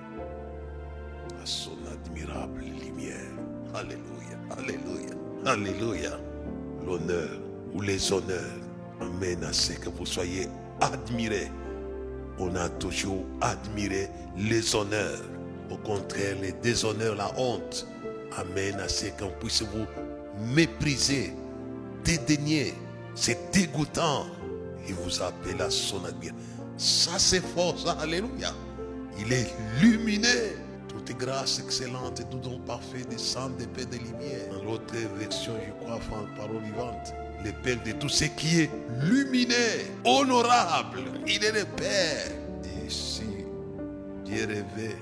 à 1.43 1.45
son 1.45 1.77
admirable 1.93 2.61
lumière. 2.61 3.33
Alléluia, 3.75 4.39
Alléluia, 4.57 5.15
Alléluia. 5.45 6.19
L'honneur 6.87 7.41
ou 7.75 7.81
les 7.81 8.13
honneurs 8.13 8.61
amènent 9.01 9.43
à 9.43 9.53
ce 9.53 9.73
que 9.73 9.89
vous 9.91 10.07
soyez 10.07 10.47
admirés. 10.81 11.51
On 12.39 12.55
a 12.55 12.69
toujours 12.69 13.25
admiré 13.41 14.09
les 14.37 14.77
honneurs 14.77 15.25
au 15.71 15.77
contraire, 15.77 16.37
les 16.41 16.53
déshonneurs, 16.53 17.15
la 17.15 17.31
honte 17.39 17.87
amènent 18.37 18.81
à 18.81 18.89
ce 18.89 19.07
qu'on 19.07 19.31
puisse 19.41 19.63
vous 19.63 19.87
mépriser, 20.55 21.33
dédaigner. 22.05 22.75
C'est 23.15 23.51
dégoûtant. 23.53 24.27
Il 24.88 24.94
vous 24.94 25.22
appelle 25.22 25.61
à 25.61 25.70
son 25.70 26.05
admiration. 26.05 26.37
Ça, 26.77 27.18
c'est 27.18 27.42
fort, 27.42 27.79
ça. 27.79 27.92
Alléluia. 28.01 28.55
Il 29.18 29.33
est 29.33 29.53
lumineux. 29.81 30.57
Toute 30.88 31.16
grâce 31.18 31.61
excellente 31.61 32.20
et 32.20 32.24
tout 32.24 32.38
don 32.38 32.59
parfait 32.61 33.03
descend 33.09 33.57
des 33.57 33.66
paix 33.66 33.85
des 33.85 33.98
lumières. 33.98 34.48
Dans 34.53 34.64
l'autre 34.64 34.94
version, 35.18 35.53
je 35.64 35.85
crois, 35.85 35.96
en 35.96 36.37
parole 36.37 36.62
vivante. 36.62 37.12
Le 37.44 37.53
Père 37.62 37.83
de 37.85 37.92
tout 37.92 38.09
ce 38.09 38.24
qui 38.24 38.62
est 38.62 38.70
lumineux, 39.03 39.55
honorable. 40.05 41.03
Il 41.27 41.44
est 41.44 41.53
le 41.53 41.64
Père. 41.64 42.31
Et 42.64 42.90
si 42.90 43.22
Dieu 44.24 44.46
rêvait 44.46 44.96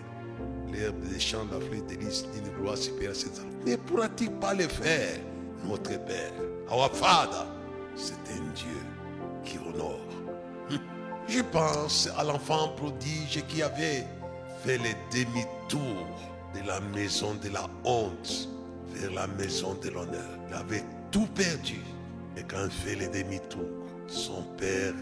l'herbe 0.73 1.01
des 1.09 1.21
champs, 1.21 1.47
la 1.51 1.61
fleur 1.61 1.83
des 1.89 1.97
lys, 1.97 2.25
d'une 2.35 2.53
gloire 2.59 2.77
supérieure 2.77 3.15
à 3.15 3.69
Ne 3.69 3.77
pourra-t-il 3.77 4.31
pas 4.33 4.55
le 4.55 4.69
faire, 4.69 5.19
notre 5.65 5.99
Père 6.05 6.33
Our 6.71 6.95
Father, 6.95 7.47
c'est 7.95 8.13
un 8.13 8.53
Dieu 8.55 8.96
honore. 9.59 10.01
Je 11.29 11.41
pense 11.41 12.09
à 12.17 12.25
l'enfant 12.25 12.69
prodige 12.77 13.43
qui 13.49 13.63
avait 13.63 14.05
fait 14.65 14.79
le 14.79 14.91
demi-tour 15.13 16.07
de 16.55 16.67
la 16.67 16.81
maison 16.81 17.35
de 17.43 17.49
la 17.51 17.67
honte 17.85 18.49
vers 18.95 19.13
la 19.13 19.27
maison 19.27 19.75
de 19.83 19.91
l'honneur. 19.91 20.39
Il 20.49 20.55
avait 20.55 20.85
tout 21.11 21.27
perdu. 21.35 21.81
Et 22.37 22.43
quand 22.43 22.65
il 22.65 22.71
fait 22.71 22.97
le 22.97 23.09
demi-tour, 23.09 23.69
son 24.07 24.43
père 24.57 24.95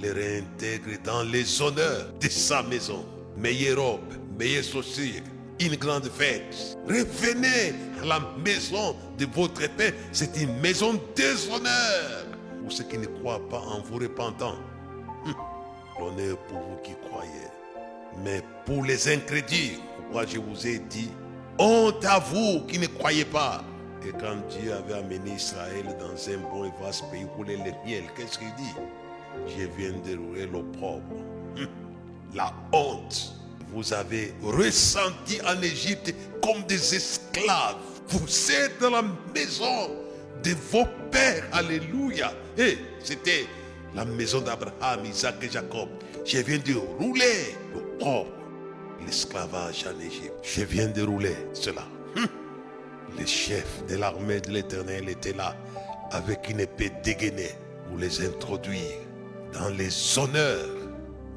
le 0.00 0.12
réintègre 0.12 1.00
dans 1.04 1.22
les 1.22 1.60
honneurs 1.60 2.12
de 2.20 2.28
sa 2.28 2.62
maison. 2.62 3.04
Meilleure 3.36 3.80
robe, 3.80 4.14
meilleure 4.38 4.64
chaussure, 4.64 5.22
une 5.60 5.76
grande 5.76 6.08
fête. 6.08 6.78
Revenez 6.86 7.74
à 8.02 8.06
la 8.06 8.20
maison 8.44 8.96
de 9.18 9.26
votre 9.26 9.68
père. 9.76 9.92
C'est 10.12 10.36
une 10.40 10.58
maison 10.60 11.00
déshonneur. 11.14 12.27
Pour 12.62 12.72
ceux 12.72 12.84
qui 12.84 12.98
ne 12.98 13.06
croient 13.06 13.46
pas 13.48 13.60
en 13.60 13.80
vous 13.80 13.98
repentant, 13.98 14.56
l'honneur 15.98 16.36
pour 16.48 16.58
vous 16.58 16.76
qui 16.82 16.92
croyez. 17.08 17.48
Mais 18.24 18.42
pour 18.66 18.84
les 18.84 19.08
incrédules, 19.12 19.78
pourquoi 19.96 20.26
je 20.26 20.38
vous 20.38 20.66
ai 20.66 20.78
dit, 20.78 21.10
honte 21.58 22.04
à 22.04 22.18
vous 22.18 22.66
qui 22.66 22.78
ne 22.78 22.86
croyez 22.86 23.24
pas. 23.24 23.62
Et 24.06 24.12
quand 24.12 24.36
Dieu 24.48 24.72
avait 24.72 24.94
amené 24.94 25.32
Israël 25.34 25.84
dans 25.98 26.32
un 26.32 26.38
bon 26.50 26.64
et 26.64 26.72
vaste 26.80 27.04
pays 27.10 27.26
pour 27.34 27.44
les 27.44 27.56
miel, 27.56 28.04
qu'est-ce 28.16 28.38
qu'il 28.38 28.54
dit? 28.56 28.74
Je 29.46 29.66
viens 29.76 29.92
dérouler 30.04 30.46
l'opprobre, 30.46 31.02
la 32.34 32.52
honte. 32.72 33.34
Vous 33.72 33.92
avez 33.92 34.34
ressenti 34.42 35.40
en 35.46 35.60
Égypte 35.60 36.14
comme 36.42 36.62
des 36.62 36.94
esclaves. 36.94 37.76
Vous 38.08 38.50
êtes 38.50 38.80
dans 38.80 38.90
la 38.90 39.02
maison 39.34 39.90
de 40.42 40.54
vos 40.70 40.86
pères. 41.10 41.44
Alléluia. 41.52 42.32
Et 42.56 42.78
c'était 43.02 43.46
la 43.94 44.04
maison 44.04 44.40
d'Abraham, 44.40 45.04
Isaac 45.04 45.36
et 45.42 45.50
Jacob. 45.50 45.88
Je 46.24 46.38
viens 46.38 46.58
de 46.58 46.74
rouler 46.74 47.56
l'opprobre, 47.74 48.30
l'esclavage 49.04 49.86
en 49.86 49.98
Égypte. 50.00 50.34
Je 50.42 50.62
viens 50.62 50.88
de 50.88 51.02
rouler 51.02 51.36
cela. 51.52 51.86
Les 53.18 53.26
chefs 53.26 53.84
de 53.88 53.96
l'armée 53.96 54.40
de 54.40 54.50
l'Éternel 54.50 55.08
étaient 55.08 55.32
là 55.32 55.56
avec 56.12 56.48
une 56.50 56.60
épée 56.60 56.92
dégainée 57.02 57.54
pour 57.88 57.98
les 57.98 58.24
introduire 58.24 58.98
dans 59.52 59.70
les 59.70 60.18
honneurs 60.18 60.68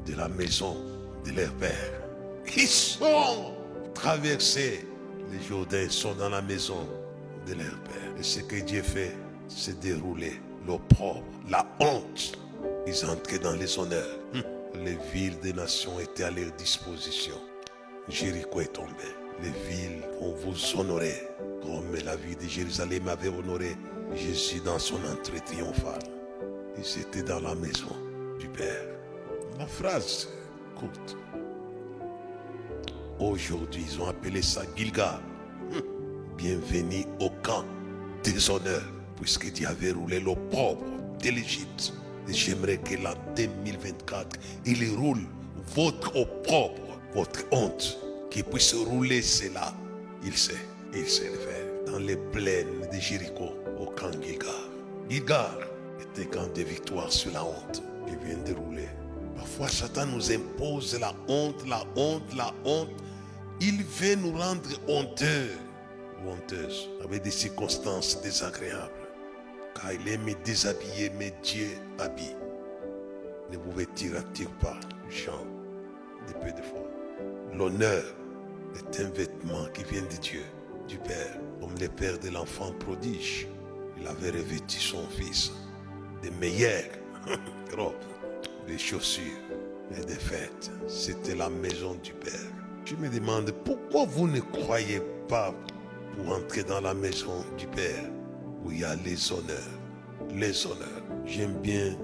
de 0.06 0.16
la 0.16 0.28
maison 0.28 0.76
de 1.26 1.32
leur 1.32 1.52
père. 1.54 2.02
Ils 2.56 2.68
sont 2.68 3.54
traversés. 3.94 4.86
Les 5.32 5.48
Jourdains 5.48 5.90
sont 5.90 6.14
dans 6.14 6.30
la 6.30 6.42
maison 6.42 6.88
de 7.48 7.54
leur 7.54 7.80
père. 7.84 8.14
Et 8.20 8.24
ce 8.24 8.40
que 8.42 8.58
Dieu 8.58 8.82
fait, 8.82 9.16
c'est 9.48 9.80
dérouler 9.80 10.40
l'opprobre, 10.68 11.24
la 11.50 11.66
honte. 11.80 12.38
Ils 12.88 13.06
entraient 13.06 13.40
dans 13.40 13.56
les 13.56 13.78
honneurs. 13.78 14.20
Les 14.76 14.98
villes 15.14 15.40
des 15.40 15.54
nations 15.54 16.00
étaient 16.00 16.24
à 16.24 16.32
leur 16.32 16.52
disposition. 16.54 17.36
Jéricho 18.08 18.62
est 18.62 18.74
tombé. 18.74 18.92
Les 19.42 19.50
villes 19.70 20.02
vont 20.20 20.34
vous 20.34 20.80
honorer 20.80 21.28
comme 21.62 21.96
la 22.06 22.16
ville 22.16 22.38
de 22.38 22.48
Jérusalem 22.48 23.08
avait 23.08 23.30
honoré 23.30 23.76
Jésus 24.16 24.60
dans 24.62 24.80
son 24.80 24.98
entrée 25.06 25.40
triomphale. 25.46 26.02
Ils 26.78 27.02
étaient 27.02 27.24
dans 27.24 27.40
la 27.40 27.56
maison 27.56 27.96
du 28.40 28.48
Père. 28.48 28.86
La 29.60 29.68
phrase 29.68 30.30
courte. 30.76 31.16
Aujourd'hui, 33.20 33.86
ils 33.88 34.02
ont 34.02 34.08
appelé 34.08 34.42
ça 34.42 34.64
Gilgal. 34.76 35.20
Bienvenue 36.42 37.06
au 37.20 37.30
camp 37.44 37.64
des 38.24 38.50
honneurs, 38.50 38.82
puisque 39.16 39.54
Dieu 39.54 39.68
avait 39.68 39.92
roulé 39.92 40.20
l'opprobre 40.20 40.84
de 41.24 41.30
l'Égypte. 41.30 41.94
Et 42.28 42.34
j'aimerais 42.34 42.80
que 42.80 42.96
l'an 42.96 43.14
2024, 43.36 44.40
il 44.66 44.98
roule 44.98 45.22
votre 45.76 46.16
opprobre, 46.16 47.00
votre 47.14 47.42
honte, 47.52 48.00
qu'il 48.32 48.44
puisse 48.46 48.74
rouler 48.74 49.22
cela. 49.22 49.72
Il 50.26 50.36
sait, 50.36 50.56
il 50.96 51.08
sait 51.08 51.30
le. 51.30 51.92
Dans 51.92 52.00
les 52.00 52.16
plaines 52.16 52.90
de 52.92 53.00
Jéricho, 53.00 53.52
au 53.80 53.86
camp 53.92 54.12
Gilgal. 54.20 54.50
Gilgal 55.12 55.68
était 56.02 56.26
camp 56.26 56.52
de 56.56 56.64
victoire 56.64 57.14
sur 57.14 57.32
la 57.34 57.46
honte. 57.46 57.84
Il 58.08 58.18
vient 58.28 58.44
de 58.44 58.60
rouler. 58.60 58.90
Parfois, 59.36 59.68
Satan 59.68 60.08
nous 60.08 60.32
impose 60.32 61.00
la 61.00 61.14
honte, 61.28 61.68
la 61.68 61.84
honte, 61.96 62.36
la 62.36 62.52
honte. 62.66 62.90
Il 63.60 63.84
veut 63.84 64.16
nous 64.16 64.32
rendre 64.32 64.70
honteux 64.88 65.52
avec 67.04 67.24
des 67.24 67.32
circonstances 67.32 68.22
désagréables. 68.22 68.92
Car 69.76 69.94
il 69.94 70.08
aime 70.08 70.26
déshabiller, 70.44 71.12
mais 71.18 71.34
Dieu 71.44 71.70
habille. 72.00 72.36
Ne 73.52 73.58
vous 73.58 73.72
vêtira-t-il 73.72 74.48
pas, 74.60 74.80
Jean, 75.10 75.46
de 76.28 76.34
peu 76.34 76.52
de 76.52 76.62
fois 76.62 76.88
L'honneur 77.54 78.04
est 78.76 79.00
un 79.02 79.10
vêtement 79.10 79.66
qui 79.74 79.84
vient 79.84 80.04
de 80.04 80.22
Dieu, 80.22 80.44
du 80.88 80.98
Père, 80.98 81.38
comme 81.60 81.74
le 81.80 81.88
Père 81.88 82.18
de 82.20 82.30
l'enfant 82.30 82.72
prodige. 82.80 83.48
Il 84.00 84.08
avait 84.08 84.32
revêtu 84.32 84.80
son 84.80 85.06
fils 85.10 85.52
des 86.22 86.32
meilleures 86.32 86.92
robes, 87.78 87.94
des 88.68 88.78
chaussures 88.78 89.24
et 89.98 90.06
des 90.06 90.16
fêtes. 90.16 90.72
C'était 90.88 91.36
la 91.36 91.50
maison 91.50 91.96
du 91.96 92.14
Père. 92.14 92.52
Je 92.86 92.96
me 92.96 93.10
demande 93.10 93.52
pourquoi 93.66 94.06
vous 94.06 94.28
ne 94.28 94.40
croyez 94.40 95.02
pas 95.28 95.54
pour 96.16 96.36
entrer 96.36 96.64
dans 96.64 96.82
la 96.82 96.94
maison 96.94 97.46
du 97.58 97.68
Père 97.68 98.10
où 98.64 98.72
il 98.72 98.80
y 98.80 98.84
a 98.84 98.96
les 98.96 99.32
honneurs. 99.32 99.58
Les 100.34 100.66
honneurs. 100.66 101.04
J'aime 101.26 101.54
bien 101.62 101.96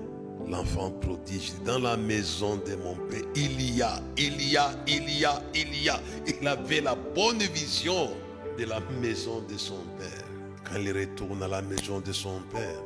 l'enfant 0.47 0.91
prodige. 0.91 1.53
Dans 1.65 1.79
la 1.79 1.97
maison 1.97 2.57
de 2.57 2.75
mon 2.75 2.95
Père, 3.07 3.21
il 3.35 3.75
y 3.75 3.81
a, 3.81 3.99
il 4.17 4.41
y 4.41 4.57
a, 4.57 4.71
il 4.87 5.09
y 5.09 5.25
a, 5.25 5.41
il 5.53 5.83
y 5.83 5.89
a. 5.89 5.99
Il 6.25 6.47
avait 6.47 6.81
la 6.81 6.95
bonne 6.95 7.39
vision 7.39 8.09
de 8.57 8.65
la 8.65 8.79
maison 9.01 9.41
de 9.41 9.57
son 9.57 9.79
Père. 9.97 10.25
Quand 10.63 10.79
il 10.79 10.91
retourne 10.91 11.43
à 11.43 11.47
la 11.47 11.61
maison 11.61 11.99
de 11.99 12.11
son 12.11 12.41
Père, 12.51 12.81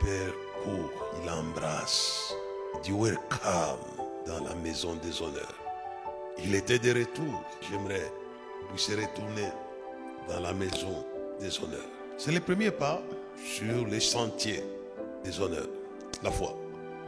Père 0.00 0.32
court, 0.62 0.92
il 1.22 1.30
embrasse. 1.30 2.34
Il 2.76 2.80
dit 2.82 2.92
welcome 2.92 3.78
dans 4.26 4.44
la 4.44 4.54
maison 4.56 4.94
des 4.96 5.22
honneurs. 5.22 5.58
Il 6.44 6.54
était 6.54 6.78
de 6.78 6.98
retour. 6.98 7.44
J'aimerais 7.70 8.12
puisse 8.74 8.90
retourner 8.90 9.48
dans 10.28 10.40
la 10.40 10.52
maison 10.52 11.04
des 11.40 11.58
honneurs. 11.58 11.88
C'est 12.16 12.32
le 12.32 12.40
premier 12.40 12.70
pas 12.70 13.02
sur 13.44 13.86
les 13.86 14.00
sentiers 14.00 14.62
des 15.24 15.40
honneurs. 15.40 15.68
La 16.22 16.30
foi. 16.30 16.56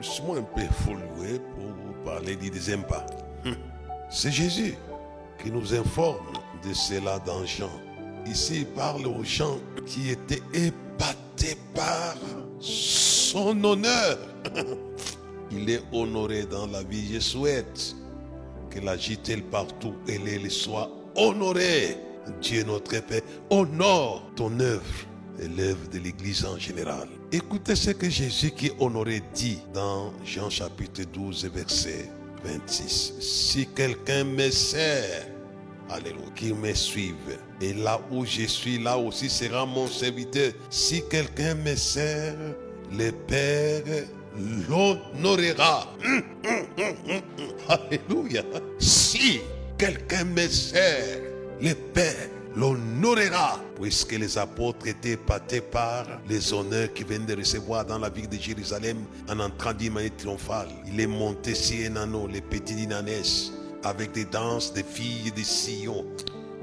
Je 0.01 0.09
suis 0.09 0.23
un 0.23 0.43
peu 0.43 0.63
louer 0.93 1.41
pour 1.55 1.65
vous 1.65 2.05
parler 2.05 2.37
du 2.37 2.51
deuxième 2.51 2.85
pas. 2.85 3.07
C'est 4.11 4.31
Jésus 4.31 4.75
qui 5.43 5.51
nous 5.51 5.75
informe 5.75 6.27
de 6.67 6.73
cela 6.75 7.19
dans 7.21 7.45
Jean. 7.45 7.71
Ici, 8.27 8.59
il 8.59 8.67
parle 8.67 9.07
aux 9.07 9.25
gens 9.25 9.59
qui 9.87 10.11
étaient 10.11 10.43
épatés 10.53 11.57
par 11.75 12.17
son 12.61 13.63
honneur. 13.65 14.19
Il 15.51 15.71
est 15.71 15.83
honoré 15.93 16.45
dans 16.45 16.67
la 16.67 16.83
vie. 16.83 17.15
Je 17.15 17.21
souhaite 17.21 17.95
que 18.69 18.81
la 18.81 18.97
JTL 18.97 19.43
partout, 19.45 19.95
elle, 20.09 20.27
elle 20.27 20.51
soit 20.51 20.91
honorée. 21.15 21.97
Dieu 22.41 22.65
notre 22.65 23.01
Père, 23.01 23.23
honore 23.51 24.31
ton 24.37 24.59
œuvre 24.61 24.83
et 25.41 25.49
l'œuvre 25.49 25.89
de 25.93 25.99
l'Église 25.99 26.45
en 26.45 26.59
général. 26.59 27.09
Écoutez 27.33 27.77
ce 27.77 27.91
que 27.91 28.09
Jésus 28.09 28.51
qui 28.53 28.71
honoré 28.79 29.23
dit 29.35 29.59
dans 29.75 30.13
Jean 30.25 30.49
chapitre 30.51 31.03
12 31.13 31.51
verset 31.55 32.11
26. 32.45 33.15
Si 33.21 33.67
quelqu'un 33.75 34.25
me 34.25 34.51
sert, 34.51 35.27
Alléluia, 35.89 36.27
qu'il 36.35 36.55
me 36.55 36.75
suive. 36.75 37.39
Et 37.61 37.73
là 37.73 38.01
où 38.11 38.25
je 38.25 38.43
suis, 38.47 38.79
là 38.79 38.99
aussi 38.99 39.31
sera 39.31 39.65
mon 39.65 39.87
serviteur. 39.87 40.53
Si 40.69 41.03
quelqu'un 41.09 41.55
me 41.55 41.77
sert, 41.77 42.35
le 42.93 43.13
Père 43.13 43.83
l'honorera. 44.69 45.87
Alléluia. 47.69 48.43
Si 48.79 49.41
quelqu'un 49.79 50.25
me 50.25 50.49
sert, 50.49 51.23
le 51.61 51.75
Père 51.75 52.31
l'honorera. 52.55 53.61
Puisque 53.81 54.13
les 54.13 54.39
apôtres 54.39 54.87
étaient 54.87 55.13
épatés 55.13 55.61
par 55.61 56.07
les 56.29 56.53
honneurs 56.53 56.93
qu'ils 56.95 57.07
viennent 57.07 57.27
de 57.27 57.37
recevoir 57.37 57.85
dans 57.85 57.99
la 57.99 58.09
ville 58.09 58.29
de 58.29 58.39
Jérusalem 58.39 58.97
en 59.29 59.39
entrant 59.41 59.75
d'une 59.75 59.93
manière 59.93 60.17
triomphale. 60.17 60.69
Il 60.87 60.99
est 60.99 61.07
monté 61.07 61.55
sur 61.55 61.91
un 61.91 61.97
anneau, 61.97 62.27
le 62.27 62.41
petit 62.41 62.75
Dinanès, 62.75 63.53
avec 63.85 64.13
des 64.13 64.25
danses, 64.25 64.73
des 64.73 64.83
filles, 64.83 65.31
des 65.33 65.45
sillons, 65.45 66.07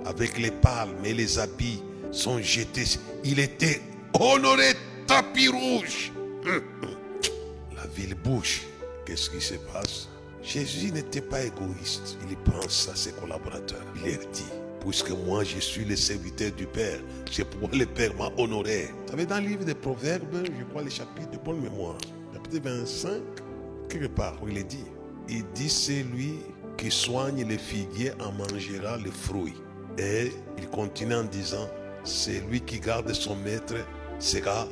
avec 0.06 0.39
les 0.39 0.51
palmes 0.51 1.06
et 1.06 1.13
les 1.13 1.38
habits 1.38 1.84
sont 2.12 2.41
jetés. 2.41 2.99
Il 3.23 3.39
était 3.39 3.82
honoré 4.19 4.73
tapis 5.06 5.49
rouge. 5.49 6.12
La 7.75 7.86
ville 7.95 8.15
bouge. 8.15 8.63
Qu'est-ce 9.06 9.29
qui 9.29 9.41
se 9.41 9.56
passe? 9.56 10.08
Jésus 10.41 10.91
n'était 10.91 11.21
pas 11.21 11.43
égoïste. 11.43 12.17
Il 12.29 12.36
pense 12.38 12.89
à 12.91 12.95
ses 12.95 13.12
collaborateurs. 13.12 13.84
Il 13.95 14.12
leur 14.12 14.19
dit, 14.32 14.43
puisque 14.83 15.11
moi 15.11 15.43
je 15.43 15.59
suis 15.59 15.85
le 15.85 15.95
serviteur 15.95 16.51
du 16.51 16.65
Père, 16.65 16.99
c'est 17.31 17.45
pourquoi 17.45 17.77
le 17.77 17.85
Père 17.85 18.13
m'a 18.15 18.29
honoré. 18.37 18.89
Vous 19.05 19.11
savez, 19.11 19.25
dans 19.25 19.39
le 19.39 19.47
livre 19.47 19.65
des 19.65 19.75
Proverbes, 19.75 20.43
je 20.45 20.63
crois 20.65 20.83
les 20.83 20.89
chapitres 20.89 21.31
de 21.31 21.37
bonne 21.37 21.61
mémoire, 21.61 21.97
chapitre 22.33 22.69
25, 22.69 23.21
quelque 23.89 24.07
part 24.07 24.41
où 24.43 24.49
il 24.49 24.57
est 24.57 24.63
dit, 24.63 24.85
il 25.29 25.43
dit 25.53 25.69
c'est 25.69 26.03
lui 26.03 26.35
qui 26.77 26.91
soigne 26.91 27.47
les 27.47 27.57
figuiers 27.57 28.11
en 28.19 28.31
mangera 28.31 28.97
les 28.97 29.11
fruits. 29.11 29.55
Et 29.97 30.31
il 30.57 30.67
continue 30.69 31.13
en 31.15 31.23
disant, 31.23 31.69
c'est 32.03 32.41
lui 32.49 32.61
qui 32.61 32.79
garde 32.79 33.11
son 33.13 33.35
maître 33.35 33.75
sera 34.19 34.67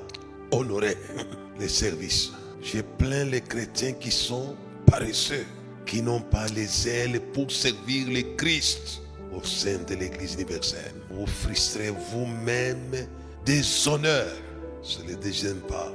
honoré. 0.51 0.97
Les 1.59 1.67
services. 1.67 2.31
J'ai 2.63 2.81
plein 2.81 3.25
les 3.25 3.41
chrétiens 3.41 3.91
qui 3.93 4.09
sont 4.09 4.55
paresseux, 4.87 5.45
qui 5.85 6.01
n'ont 6.01 6.21
pas 6.21 6.47
les 6.47 6.87
ailes 6.87 7.21
pour 7.33 7.51
servir 7.51 8.07
le 8.07 8.35
Christ 8.35 9.01
au 9.33 9.43
sein 9.43 9.77
de 9.87 9.95
l'Église 9.95 10.33
universelle. 10.35 10.93
Vous 11.09 11.25
frustrez 11.25 11.89
vous-même 12.11 13.07
des 13.45 13.87
honneurs. 13.87 14.37
C'est 14.83 15.07
le 15.07 15.15
deuxième 15.15 15.59
pas 15.61 15.91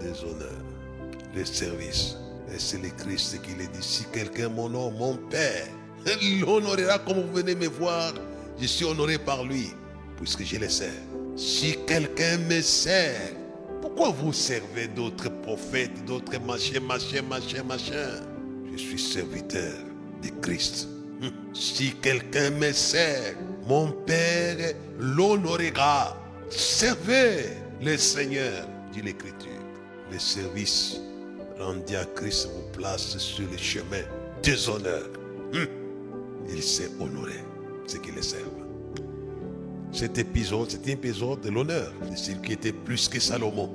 des 0.00 0.18
honneurs. 0.22 0.64
Les 1.34 1.44
services. 1.44 2.16
Et 2.54 2.58
c'est 2.58 2.80
le 2.80 2.90
Christ 2.90 3.40
qui 3.42 3.52
le 3.52 3.66
dit. 3.66 3.82
Si 3.82 4.04
quelqu'un 4.12 4.48
m'honore, 4.48 4.92
mon 4.92 5.16
Père 5.16 5.66
l'honorera 6.40 6.98
comme 7.00 7.22
vous 7.22 7.32
venez 7.32 7.54
me 7.54 7.66
voir. 7.66 8.12
Je 8.58 8.66
suis 8.66 8.84
honoré 8.84 9.18
par 9.18 9.44
lui, 9.44 9.72
puisque 10.16 10.44
je 10.44 10.56
le 10.56 10.68
sers. 10.68 10.92
Si 11.36 11.76
quelqu'un 11.86 12.38
me 12.38 12.60
sert, 12.62 13.32
pourquoi 13.82 14.10
vous 14.10 14.32
servez 14.32 14.88
d'autres 14.88 15.28
prophètes, 15.42 16.04
d'autres 16.06 16.40
machins, 16.40 16.80
machins, 16.80 17.26
machins, 17.28 17.62
machins? 17.66 18.22
Je 18.72 18.78
suis 18.78 18.98
serviteur 18.98 19.74
de 20.22 20.28
Christ. 20.40 20.88
Si 21.52 21.94
quelqu'un 22.02 22.50
me 22.50 22.72
sert, 22.72 23.34
mon 23.66 23.90
Père 23.90 24.74
l'honorera. 24.98 26.16
Servez 26.50 27.46
le 27.82 27.96
Seigneur, 27.96 28.66
dit 28.92 29.02
l'Écriture. 29.02 29.50
Le 30.12 30.18
service 30.18 31.00
rendu 31.58 31.96
à 31.96 32.04
Christ 32.04 32.48
vous 32.54 32.70
place 32.78 33.18
sur 33.18 33.48
le 33.50 33.56
chemin 33.56 34.02
des 34.42 34.68
honneurs. 34.68 35.08
Il 36.48 36.62
s'est 36.62 36.90
honoré, 37.00 37.42
ce 37.86 37.96
qui 37.96 38.12
le 38.12 38.22
servent. 38.22 38.66
Cet 39.92 40.18
épisode, 40.18 40.70
c'est 40.70 40.86
un 40.86 40.92
épisode 40.92 41.40
de 41.40 41.50
l'honneur 41.50 41.92
de 42.08 42.14
celui 42.14 42.40
qui 42.42 42.52
était 42.52 42.72
plus 42.72 43.08
que 43.08 43.18
Salomon. 43.18 43.70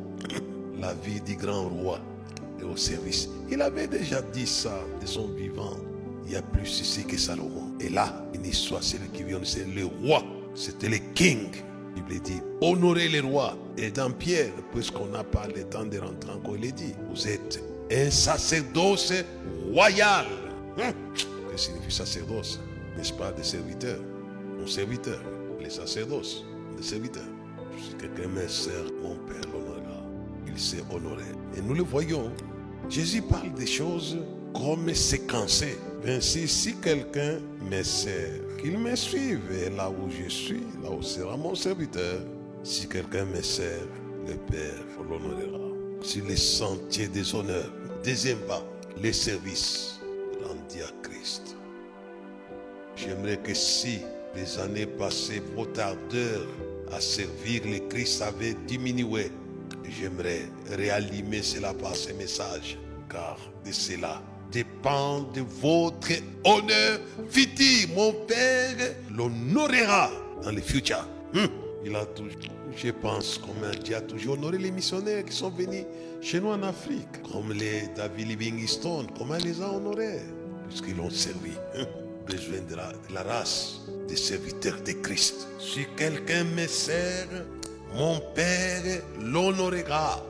La 0.80 0.94
vie 0.94 1.22
du 1.22 1.36
grand 1.36 1.68
roi 1.70 2.00
et 2.60 2.64
au 2.64 2.78
service. 2.78 3.28
Il 3.50 3.62
avait 3.62 3.88
déjà 3.88 4.22
dit 4.22 4.48
ça 4.48 4.80
de 5.02 5.06
son 5.06 5.28
vivant. 5.30 5.76
Il 6.32 6.36
y 6.36 6.38
a 6.38 6.42
plus 6.42 6.80
ici 6.80 7.04
que 7.04 7.18
Salomon. 7.18 7.74
Et 7.82 7.90
là, 7.90 8.26
une 8.34 8.46
histoire, 8.46 8.82
c'est 8.82 9.12
qui 9.12 9.24
vient, 9.24 9.42
c'est 9.44 9.68
le 9.68 9.84
roi. 9.84 10.24
C'était 10.56 10.88
le 10.88 11.00
king. 11.14 11.50
Il 11.98 12.04
Bible 12.04 12.22
dit, 12.22 12.40
honorez 12.62 13.10
les 13.10 13.20
rois. 13.20 13.58
Et 13.78 13.92
dans 13.92 14.10
Pierre, 14.12 14.54
puisqu'on 14.74 15.08
n'a 15.08 15.26
pas 15.26 15.46
le 15.54 15.66
temps 15.66 15.84
de 15.84 15.98
rentrer 15.98 16.32
encore, 16.32 16.56
il 16.56 16.68
est 16.68 16.72
dit, 16.72 16.94
vous 17.10 17.28
êtes 17.28 17.62
un 17.92 18.10
sacerdoce 18.10 19.12
royal. 19.74 20.26
Hum. 20.78 20.94
Que 21.52 21.58
signifie 21.60 21.94
sacerdoce? 21.94 22.62
N'est-ce 22.96 23.12
pas 23.12 23.34
des 23.34 23.44
serviteurs? 23.44 24.00
Un 24.64 24.68
serviteur 24.68 25.22
les 25.62 25.70
sacerdoces, 25.70 26.46
les 26.78 26.84
serviteurs. 26.84 27.28
Si 27.78 27.94
quelqu'un 27.96 28.30
me 28.30 28.48
sert, 28.48 28.86
mon 29.04 29.16
Père 29.28 29.42
l'honorera. 29.52 30.02
Il 30.48 30.58
s'est 30.58 30.84
honoré. 30.90 31.26
Et 31.58 31.62
nous 31.62 31.74
le 31.74 31.84
voyons. 31.84 32.32
Jésus 32.90 33.22
parle 33.22 33.54
des 33.54 33.68
choses 33.68 34.18
comme 34.54 34.94
séquencées. 34.94 35.78
Ainsi, 36.06 36.48
si 36.48 36.76
quelqu'un 36.78 37.40
me 37.70 37.84
sert, 37.84 38.42
qu'il 38.60 38.78
me 38.80 38.96
suive. 38.96 39.42
Et 39.52 39.70
là 39.70 39.90
où 39.90 40.10
je 40.10 40.30
suis, 40.30 40.64
là 40.82 40.90
où 40.90 41.02
sera 41.02 41.38
mon 41.38 41.54
serviteur. 41.54 42.22
Si 42.64 42.88
quelqu'un 42.88 43.26
me 43.26 43.42
sert, 43.42 43.88
le 44.28 44.34
Père 44.34 44.84
l'honorera. 45.08 45.70
Sur 46.02 46.26
les 46.26 46.38
sentiers 46.38 47.08
des 47.08 47.36
honneurs. 47.36 47.72
Deuxième 48.04 48.40
pas, 48.40 48.64
les 49.00 49.14
services 49.14 50.00
rendus 50.44 50.82
à 50.84 51.08
Christ. 51.08 51.56
J'aimerais 52.96 53.38
que 53.38 53.54
si 53.54 54.00
les 54.36 54.58
années 54.58 54.88
passées, 54.88 55.42
votre 55.56 55.80
ardeur 55.80 56.48
à 56.92 57.00
servir 57.00 57.62
le 57.66 57.80
Christ 57.90 58.22
avait 58.24 58.56
diminué. 58.68 59.32
J'aimerais 59.88 60.48
réalimer 60.70 61.44
cela 61.44 61.74
par 61.74 61.96
ce 61.96 62.12
message, 62.14 62.80
car 63.10 63.38
de 63.66 63.72
cela 63.72 64.22
dépend 64.52 65.22
de 65.34 65.42
votre 65.42 66.12
honneur 66.44 67.00
futur. 67.30 67.90
Mon 67.96 68.14
Père 68.26 68.96
l'honorera 69.16 70.12
dans 70.44 70.52
le 70.52 70.62
futur. 70.62 71.08
Hum, 71.36 71.48
il 71.86 71.96
a 71.96 72.06
toujours, 72.06 72.34
je 72.76 72.90
pense, 72.90 73.38
comme 73.38 73.70
Dieu 73.84 73.96
a 73.96 74.02
toujours 74.02 74.34
honoré 74.38 74.58
les 74.58 74.72
missionnaires 74.72 75.24
qui 75.26 75.34
sont 75.34 75.50
venus 75.50 75.86
chez 76.22 76.40
nous 76.40 76.50
en 76.50 76.62
Afrique, 76.64 77.24
comme 77.32 77.54
les 77.54 77.88
David 77.96 78.28
Livingstone, 78.28 79.08
comment 79.18 79.36
il 79.36 79.46
les 79.46 79.62
a 79.62 79.72
honorés, 79.72 80.22
puisqu'ils 80.68 80.98
l'ont 80.98 81.10
servi. 81.10 81.52
Hum, 81.78 81.86
besoin 82.28 82.62
de 82.70 82.76
la 82.76 83.24
race 83.24 83.82
des 84.08 84.16
serviteurs 84.16 84.82
de 84.86 84.92
Christ. 84.94 85.48
Si 85.60 85.86
quelqu'un 85.98 86.44
me 86.44 86.68
sert, 86.68 87.28
mon 87.96 88.20
Père 88.36 89.02
l'honorera. 89.20 90.24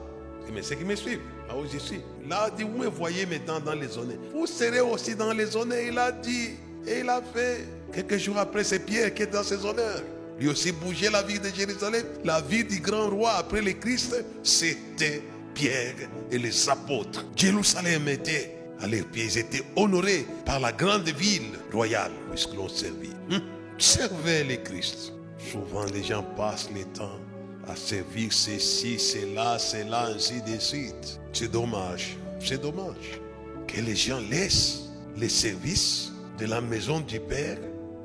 Mais 0.54 0.62
ceux 0.62 0.76
qui 0.76 0.84
me 0.84 0.96
suivent, 0.96 1.22
là 1.52 1.58
où 1.58 1.66
je 1.72 1.78
suis, 1.78 2.02
là, 2.30 2.50
dit, 2.56 2.64
vous 2.64 2.78
me 2.78 2.88
voyez 2.88 3.26
maintenant 3.26 3.60
dans 3.60 3.74
les 3.74 3.88
zones. 3.88 4.18
Vous 4.34 4.48
serez 4.48 4.80
aussi 4.80 5.16
dans 5.16 5.34
les 5.34 5.46
zones. 5.46 5.74
Il 5.86 5.98
a 5.98 6.12
dit, 6.12 6.52
et 6.88 7.00
il 7.00 7.10
a 7.10 7.22
fait. 7.22 7.68
Quelques 7.94 8.18
jours 8.18 8.38
après, 8.38 8.64
c'est 8.64 8.80
Pierre 8.80 9.14
qui 9.14 9.24
est 9.24 9.28
dans 9.28 9.44
ses 9.44 9.66
honneurs. 9.66 10.02
Lui 10.40 10.48
aussi 10.48 10.72
bougeait 10.72 11.10
la 11.10 11.22
vie 11.24 11.40
de 11.40 11.50
Jérusalem. 11.50 12.06
La 12.24 12.42
vie 12.42 12.64
du 12.64 12.80
grand 12.80 13.10
roi 13.10 13.34
après 13.34 13.62
le 13.62 13.74
Christ, 13.74 14.24
c'était 14.44 15.22
Pierre 15.54 15.96
et 16.32 16.38
les 16.38 16.70
apôtres. 16.70 17.26
Jérusalem 17.36 18.08
était 18.08 18.56
à 18.80 18.88
leurs 18.88 19.06
pieds. 19.06 19.26
Ils 19.26 19.38
étaient 19.40 19.64
honorés 19.76 20.26
par 20.46 20.60
la 20.60 20.72
grande 20.72 21.10
ville 21.10 21.60
royale, 21.72 22.12
puisqu'ils 22.30 22.56
l'ont 22.56 22.70
servi. 22.70 23.10
Hum? 23.30 23.42
Servez 23.78 24.44
le 24.46 24.56
Christ. 24.58 25.14
Souvent, 25.52 25.86
les 25.94 26.04
gens 26.04 26.24
passent 26.38 26.70
le 26.74 26.84
temps 26.94 27.20
à 27.68 27.76
servir 27.76 28.32
ceci, 28.32 29.00
cela, 29.00 29.60
cela, 29.60 30.08
ainsi 30.08 30.42
de 30.42 30.60
suite. 30.60 31.20
C'est 31.34 31.52
dommage. 31.52 32.18
C'est 32.40 32.62
dommage 32.62 33.20
que 33.68 33.80
les 33.82 33.96
gens 33.96 34.20
laissent 34.30 34.90
les 35.18 35.30
services 35.30 36.12
de 36.40 36.46
la 36.46 36.62
maison 36.62 37.00
du 37.00 37.20
Père 37.20 37.58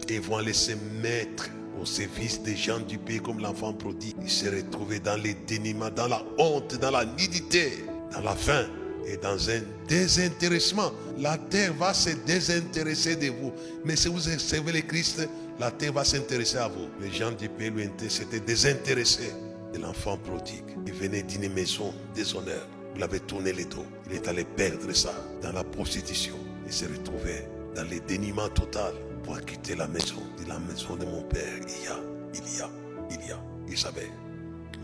et 0.08 0.18
vont 0.18 0.38
laisser 0.38 0.76
mettre 1.02 1.48
au 1.80 1.84
service 1.84 2.42
des 2.42 2.56
gens 2.56 2.80
du 2.80 2.98
pays 2.98 3.20
comme 3.20 3.40
l'enfant 3.40 3.72
prodigue. 3.72 4.14
Il 4.22 4.30
s'est 4.30 4.50
retrouvé 4.50 5.00
dans 5.00 5.16
les 5.16 5.34
déniments, 5.34 5.90
dans 5.90 6.08
la 6.08 6.22
honte, 6.38 6.76
dans 6.78 6.90
la 6.90 7.04
nudité, 7.04 7.84
dans 8.12 8.20
la 8.20 8.34
faim 8.34 8.66
et 9.06 9.16
dans 9.16 9.50
un 9.50 9.60
désintéressement. 9.88 10.92
La 11.18 11.38
terre 11.38 11.72
va 11.74 11.94
se 11.94 12.10
désintéresser 12.26 13.16
de 13.16 13.28
vous. 13.28 13.52
Mais 13.84 13.96
si 13.96 14.08
vous 14.08 14.20
servez 14.20 14.72
le 14.72 14.80
Christ, 14.82 15.28
la 15.58 15.70
terre 15.70 15.92
va 15.92 16.04
s'intéresser 16.04 16.58
à 16.58 16.68
vous. 16.68 16.88
Les 17.00 17.10
gens 17.10 17.32
du 17.32 17.48
pays 17.48 17.72
s'étaient 18.08 18.40
désintéressés 18.40 19.32
l'enfant 19.78 20.16
prodigue. 20.16 20.76
Il 20.86 20.92
venait 20.92 21.22
d'une 21.22 21.52
maison 21.52 21.92
déshonneur. 22.14 22.66
Vous 22.94 23.00
l'avez 23.00 23.20
tourné 23.20 23.52
les 23.52 23.64
dos. 23.64 23.84
Il 24.06 24.16
est 24.16 24.28
allé 24.28 24.44
perdre 24.44 24.92
ça 24.92 25.12
dans 25.42 25.52
la 25.52 25.64
prostitution. 25.64 26.34
Il 26.66 26.72
s'est 26.72 26.86
retrouvé 26.86 27.46
dans 27.74 27.84
le 27.88 28.00
déniement 28.00 28.48
total 28.48 28.94
pour 29.22 29.40
quitter 29.42 29.74
la 29.74 29.86
maison. 29.86 30.22
De 30.42 30.48
la 30.48 30.58
maison 30.58 30.96
de 30.96 31.04
mon 31.04 31.22
père, 31.22 31.58
il 31.60 31.84
y 31.84 31.88
a, 31.88 32.00
il 32.34 32.58
y 32.58 32.60
a, 32.60 32.70
il 33.10 33.28
y 33.28 33.32
a. 33.32 33.42
Il 33.68 33.76
savait. 33.76 34.10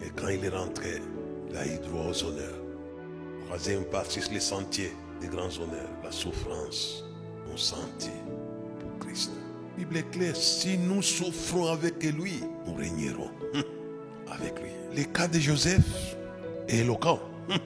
Mais 0.00 0.10
quand 0.16 0.28
il 0.28 0.44
est 0.44 0.48
rentré, 0.48 1.00
il 1.50 1.56
a 1.56 1.66
eu 1.66 1.78
droit 1.78 2.06
aux 2.10 2.24
honneurs. 2.24 2.60
Troisième 3.46 3.84
partie, 3.84 4.20
les 4.30 4.40
sentiers 4.40 4.92
des 5.20 5.28
grands 5.28 5.54
honneurs, 5.60 5.90
la 6.02 6.10
souffrance, 6.10 7.04
mon 7.48 7.56
sentier 7.56 8.10
pour 8.80 9.06
Christ. 9.06 9.30
Bible 9.76 9.96
est 9.96 10.10
claire, 10.10 10.36
si 10.36 10.76
nous 10.76 11.02
souffrons 11.02 11.72
avec 11.72 12.02
lui, 12.02 12.40
nous 12.66 12.74
régnerons 12.74 13.30
avec 14.30 14.60
lui. 14.60 14.70
Le 14.96 15.04
cas 15.04 15.28
de 15.28 15.38
Joseph 15.38 16.16
est 16.68 16.78
éloquent. 16.78 17.20
Hum, 17.50 17.58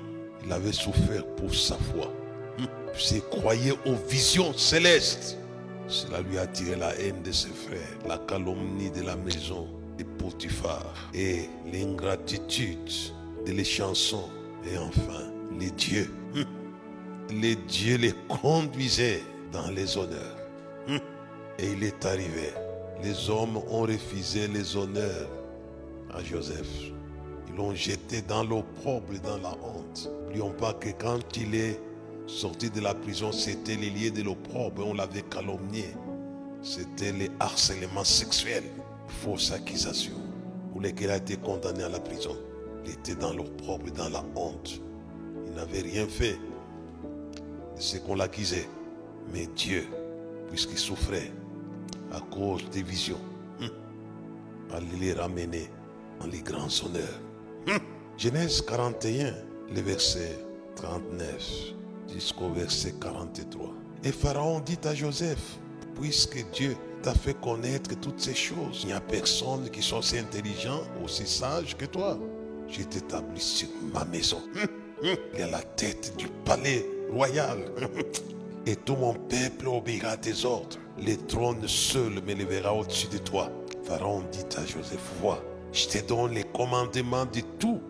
il 0.44 0.52
avait 0.52 0.72
souffert 0.72 1.26
pour 1.36 1.54
sa 1.54 1.76
foi. 1.76 2.12
Hum, 2.58 2.66
il 3.10 3.22
croyait 3.22 3.74
aux 3.84 3.96
visions 4.08 4.52
célestes. 4.52 5.38
Cela 5.88 6.20
lui 6.20 6.38
a 6.38 6.46
tiré 6.46 6.76
la 6.76 6.94
haine 6.96 7.22
de 7.22 7.30
ses 7.30 7.48
frères, 7.50 7.98
la 8.08 8.18
calomnie 8.18 8.90
de 8.90 9.02
la 9.02 9.14
maison 9.16 9.68
de 9.98 10.04
Potiphar 10.04 10.92
et 11.14 11.48
l'ingratitude 11.72 12.90
de 13.46 13.52
les 13.52 13.64
chansons. 13.64 14.28
Et 14.70 14.76
enfin, 14.78 15.30
les 15.58 15.70
dieux. 15.70 16.10
Les 17.30 17.56
dieux 17.56 17.96
les 17.96 18.14
conduisaient 18.28 19.22
dans 19.52 19.68
les 19.70 19.96
honneurs. 19.96 20.36
Et 21.58 21.72
il 21.72 21.82
est 21.82 22.04
arrivé. 22.04 22.52
Les 23.02 23.28
hommes 23.30 23.56
ont 23.56 23.82
refusé 23.82 24.48
les 24.48 24.76
honneurs 24.76 25.28
à 26.16 26.24
Joseph. 26.24 26.92
Ils 27.48 27.54
l'ont 27.56 27.74
jeté 27.74 28.22
dans 28.22 28.42
l'opprobre 28.42 29.14
et 29.14 29.18
dans 29.18 29.38
la 29.38 29.52
honte. 29.62 30.10
N'oublions 30.22 30.52
pas 30.52 30.72
que 30.74 30.88
quand 30.90 31.36
il 31.36 31.54
est 31.54 31.80
sorti 32.26 32.70
de 32.70 32.80
la 32.80 32.94
prison, 32.94 33.32
c'était 33.32 33.76
les 33.76 33.90
liés 33.90 34.10
de 34.10 34.22
l'opprobre 34.22 34.86
on 34.86 34.94
l'avait 34.94 35.22
calomnié. 35.22 35.86
C'était 36.62 37.12
les 37.12 37.30
harcèlements 37.38 38.04
sexuels, 38.04 38.64
fausses 39.06 39.52
accusations, 39.52 40.20
pour 40.72 40.80
lesquels 40.80 41.08
il 41.08 41.12
a 41.12 41.16
été 41.18 41.36
condamné 41.36 41.84
à 41.84 41.88
la 41.88 42.00
prison? 42.00 42.36
Il 42.84 42.92
était 42.92 43.14
dans 43.14 43.32
l'opprobre 43.32 43.86
et 43.88 43.90
dans 43.92 44.08
la 44.08 44.24
honte. 44.34 44.80
Il 45.46 45.52
n'avait 45.54 45.82
rien 45.82 46.06
fait 46.06 46.38
de 47.76 47.80
ce 47.80 47.98
qu'on 47.98 48.14
l'accusait. 48.14 48.68
Mais 49.32 49.46
Dieu, 49.54 49.86
puisqu'il 50.48 50.78
souffrait 50.78 51.32
à 52.12 52.20
cause 52.20 52.68
des 52.70 52.82
visions, 52.82 53.20
hum, 53.60 53.70
allait 54.72 54.86
les 55.00 55.12
ramener 55.12 55.68
en 56.20 56.26
les 56.26 56.42
grands 56.42 56.68
honneurs. 56.84 57.20
Hum. 57.68 57.78
Genèse 58.16 58.62
41, 58.62 59.34
le 59.74 59.80
verset 59.80 60.38
39 60.76 61.74
jusqu'au 62.12 62.50
verset 62.50 62.94
43. 63.00 63.72
Et 64.04 64.12
Pharaon 64.12 64.60
dit 64.60 64.78
à 64.84 64.94
Joseph, 64.94 65.58
puisque 65.94 66.44
Dieu 66.52 66.76
t'a 67.02 67.14
fait 67.14 67.38
connaître 67.40 67.98
toutes 68.00 68.20
ces 68.20 68.34
choses, 68.34 68.80
il 68.82 68.88
n'y 68.88 68.92
a 68.92 69.00
personne 69.00 69.68
qui 69.70 69.82
soit 69.82 69.98
aussi 69.98 70.18
intelligent, 70.18 70.80
aussi 71.02 71.26
sage 71.26 71.76
que 71.76 71.86
toi. 71.86 72.18
Je 72.68 72.82
t'établis 72.82 73.40
sur 73.40 73.68
ma 73.92 74.04
maison. 74.04 74.42
Il 75.02 75.38
y 75.38 75.42
a 75.42 75.50
la 75.50 75.62
tête 75.62 76.16
du 76.16 76.26
palais 76.44 76.84
royal. 77.12 77.58
Et 78.66 78.74
tout 78.74 78.96
mon 78.96 79.14
peuple 79.14 79.68
obéira 79.68 80.10
à 80.10 80.16
tes 80.16 80.44
ordres. 80.44 80.76
Le 80.98 81.14
trône 81.16 81.68
seul 81.68 82.14
me 82.22 82.34
lèvera 82.34 82.74
au-dessus 82.74 83.06
de 83.08 83.18
toi. 83.18 83.50
Pharaon 83.84 84.24
dit 84.32 84.56
à 84.56 84.66
Joseph, 84.66 84.98
vois, 85.20 85.40
je 85.76 85.88
te 85.88 85.98
donne 86.06 86.32
les 86.32 86.44
commandements 86.44 87.26
de 87.26 87.40
tout 87.58 87.80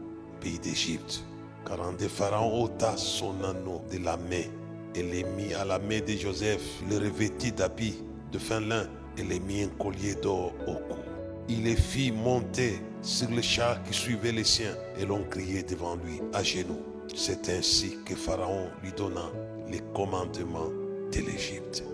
pays 0.41 0.59
d'Égypte. 0.59 1.23
Car 1.65 1.81
en 1.81 1.93
de 1.93 2.09
Pharaon 2.09 2.65
ôta 2.65 2.97
son 2.97 3.35
anneau 3.45 3.81
de 3.93 3.99
la 4.05 4.17
main 4.17 4.49
et 4.95 5.03
les 5.03 5.23
mit 5.23 5.55
à 5.55 5.65
la 5.65 5.79
main 5.79 6.01
de 6.01 6.13
Joseph, 6.15 6.63
le 6.91 6.99
revêtit 6.99 7.53
d'habits 7.53 8.03
de 8.33 8.39
fin 8.39 8.61
lin 8.61 8.87
et 9.17 9.23
les 9.23 9.39
mit 9.39 9.63
un 9.63 9.69
collier 9.69 10.17
d'or 10.17 10.53
au 10.67 10.75
cou. 10.75 11.01
Il 11.49 11.63
les 11.63 11.77
fit 11.77 12.11
monter 12.11 12.81
sur 13.03 13.31
le 13.31 13.41
char 13.41 13.81
qui 13.85 13.95
suivait 13.95 14.33
les 14.33 14.45
siens 14.45 14.75
et 14.99 15.07
l'on 15.07 15.23
criait 15.23 15.63
devant 15.63 15.95
lui 15.95 16.21
à 16.33 16.43
genoux. 16.43 16.83
C'est 17.15 17.49
ainsi 17.51 17.99
que 18.05 18.17
Pharaon 18.17 18.69
lui 18.83 18.91
donna 18.97 19.31
les 19.71 19.81
commandements 19.95 20.73
de 21.13 21.21
l'Égypte. 21.21 21.85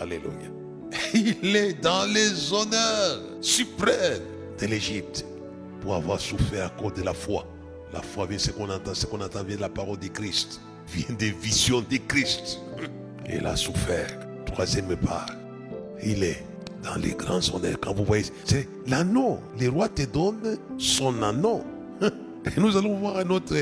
Alléluia. 0.00 0.50
Il 1.14 1.54
est 1.54 1.74
dans 1.74 2.04
les 2.12 2.52
honneurs 2.52 3.20
suprêmes 3.40 4.39
de 4.60 4.66
l'Égypte 4.66 5.24
pour 5.80 5.94
avoir 5.94 6.20
souffert 6.20 6.66
à 6.66 6.68
cause 6.70 6.94
de 6.94 7.02
la 7.02 7.14
foi. 7.14 7.46
La 7.92 8.02
foi 8.02 8.26
vient 8.26 8.38
ce 8.38 8.50
qu'on 8.50 8.70
entend, 8.70 8.94
ce 8.94 9.06
qu'on 9.06 9.20
entend 9.20 9.42
vient 9.42 9.56
de 9.56 9.60
la 9.60 9.68
parole 9.68 9.98
de 9.98 10.08
Christ, 10.08 10.60
vient 10.88 11.14
des 11.16 11.30
visions 11.30 11.80
de 11.80 11.96
Christ. 11.96 12.60
Et 13.26 13.36
il 13.36 13.46
a 13.46 13.56
souffert. 13.56 14.18
Troisième 14.46 14.96
part, 14.96 15.26
il 16.02 16.22
est 16.22 16.44
dans 16.82 16.96
les 16.96 17.10
grands 17.10 17.40
honneurs. 17.54 17.78
Quand 17.80 17.94
vous 17.94 18.04
voyez, 18.04 18.24
c'est 18.44 18.68
l'anneau. 18.86 19.38
Les 19.58 19.68
rois 19.68 19.88
te 19.88 20.02
donnent 20.02 20.58
son 20.78 21.22
anneau. 21.22 21.62
Et 22.00 22.58
nous 22.58 22.76
allons 22.76 22.96
voir 22.96 23.20
une 23.20 23.32
autre 23.32 23.54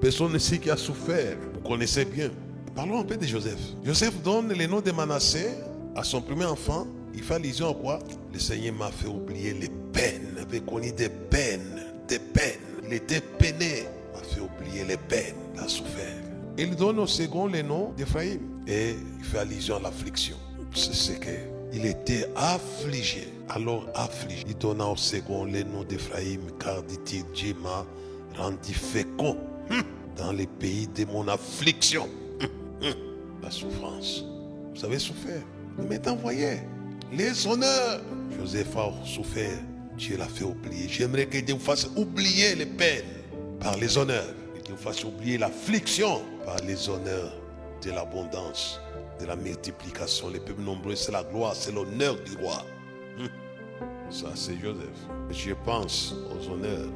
personne 0.00 0.34
ici 0.36 0.58
qui 0.58 0.70
a 0.70 0.76
souffert. 0.76 1.36
Vous 1.54 1.68
connaissez 1.68 2.04
bien. 2.04 2.30
Parlons 2.74 3.00
un 3.00 3.04
peu 3.04 3.16
de 3.16 3.26
Joseph. 3.26 3.58
Joseph 3.84 4.22
donne 4.22 4.52
le 4.52 4.66
nom 4.66 4.80
de 4.80 4.90
Manassé 4.92 5.48
à 5.96 6.04
son 6.04 6.20
premier 6.20 6.44
enfant. 6.44 6.86
Il 7.14 7.22
fait 7.22 7.34
allusion 7.34 7.70
à 7.70 7.74
quoi? 7.74 7.98
Le 8.32 8.38
Seigneur 8.38 8.74
m'a 8.74 8.90
fait 8.90 9.08
oublier 9.08 9.54
les 9.54 9.70
peines. 9.92 10.32
Il 10.34 10.38
avait 10.42 10.60
connu 10.60 10.92
des 10.92 11.08
peines, 11.08 11.80
des 12.08 12.18
peines. 12.18 12.60
Il 12.86 12.92
était 12.92 13.20
peiné. 13.20 13.84
Il 14.14 14.18
m'a 14.18 14.24
fait 14.26 14.40
oublier 14.40 14.84
les 14.84 14.96
peines. 14.96 15.36
Il 15.54 15.60
a 15.60 15.68
souffert. 15.68 16.16
Il 16.58 16.74
donne 16.76 16.98
au 16.98 17.06
second 17.06 17.46
le 17.46 17.62
nom 17.62 17.92
d'Ephraïm. 17.96 18.40
Et 18.66 18.94
il 19.18 19.24
fait 19.24 19.38
allusion 19.38 19.76
à 19.76 19.80
l'affliction. 19.80 20.36
C'est 20.74 20.94
ce 20.94 21.12
que 21.12 21.30
il 21.72 21.86
était 21.86 22.28
affligé. 22.36 23.28
Alors 23.48 23.86
affligé, 23.94 24.44
il 24.46 24.56
donna 24.56 24.86
au 24.86 24.96
second 24.96 25.44
le 25.44 25.62
nom 25.62 25.84
d'Ephraïm, 25.84 26.40
car 26.58 26.82
dit-il, 26.82 27.24
Dieu 27.32 27.54
m'a 27.62 27.86
rendu 28.36 28.74
fécond 28.74 29.36
hum, 29.70 29.82
dans 30.16 30.32
les 30.32 30.46
pays 30.46 30.88
de 30.88 31.04
mon 31.04 31.26
affliction. 31.28 32.08
Hum, 32.40 32.48
hum, 32.82 32.94
La 33.42 33.50
souffrance. 33.50 34.24
Vous 34.74 34.84
avez 34.84 34.98
souffert. 34.98 35.42
Mais 35.88 36.06
envoyé 36.08 36.58
les 37.12 37.46
honneurs. 37.46 38.00
Joseph 38.38 38.76
a 38.76 38.92
souffert. 39.04 39.58
Dieu 40.00 40.16
l'a 40.16 40.26
fait 40.26 40.44
oublier. 40.44 40.88
J'aimerais 40.88 41.26
que 41.26 41.36
Dieu 41.36 41.54
vous 41.54 41.60
fasse 41.60 41.86
oublier 41.94 42.54
les 42.54 42.64
peines 42.64 43.04
par 43.60 43.76
les 43.76 43.98
honneurs. 43.98 44.34
Que 44.54 44.62
Dieu 44.62 44.74
vous 44.74 44.82
fasse 44.82 45.04
oublier 45.04 45.36
l'affliction 45.36 46.22
par 46.46 46.56
les 46.66 46.88
honneurs 46.88 47.34
de 47.84 47.90
l'abondance 47.90 48.80
de 49.20 49.26
la 49.26 49.36
multiplication. 49.36 50.30
Les 50.30 50.40
peuples 50.40 50.62
nombreux, 50.62 50.96
c'est 50.96 51.12
la 51.12 51.22
gloire, 51.22 51.54
c'est 51.54 51.72
l'honneur 51.72 52.16
du 52.22 52.34
roi. 52.38 52.64
Hum. 53.18 53.28
Ça, 54.08 54.28
c'est 54.34 54.58
Joseph. 54.58 54.88
Je 55.30 55.52
pense 55.66 56.14
aux 56.30 56.50
honneurs. 56.50 56.88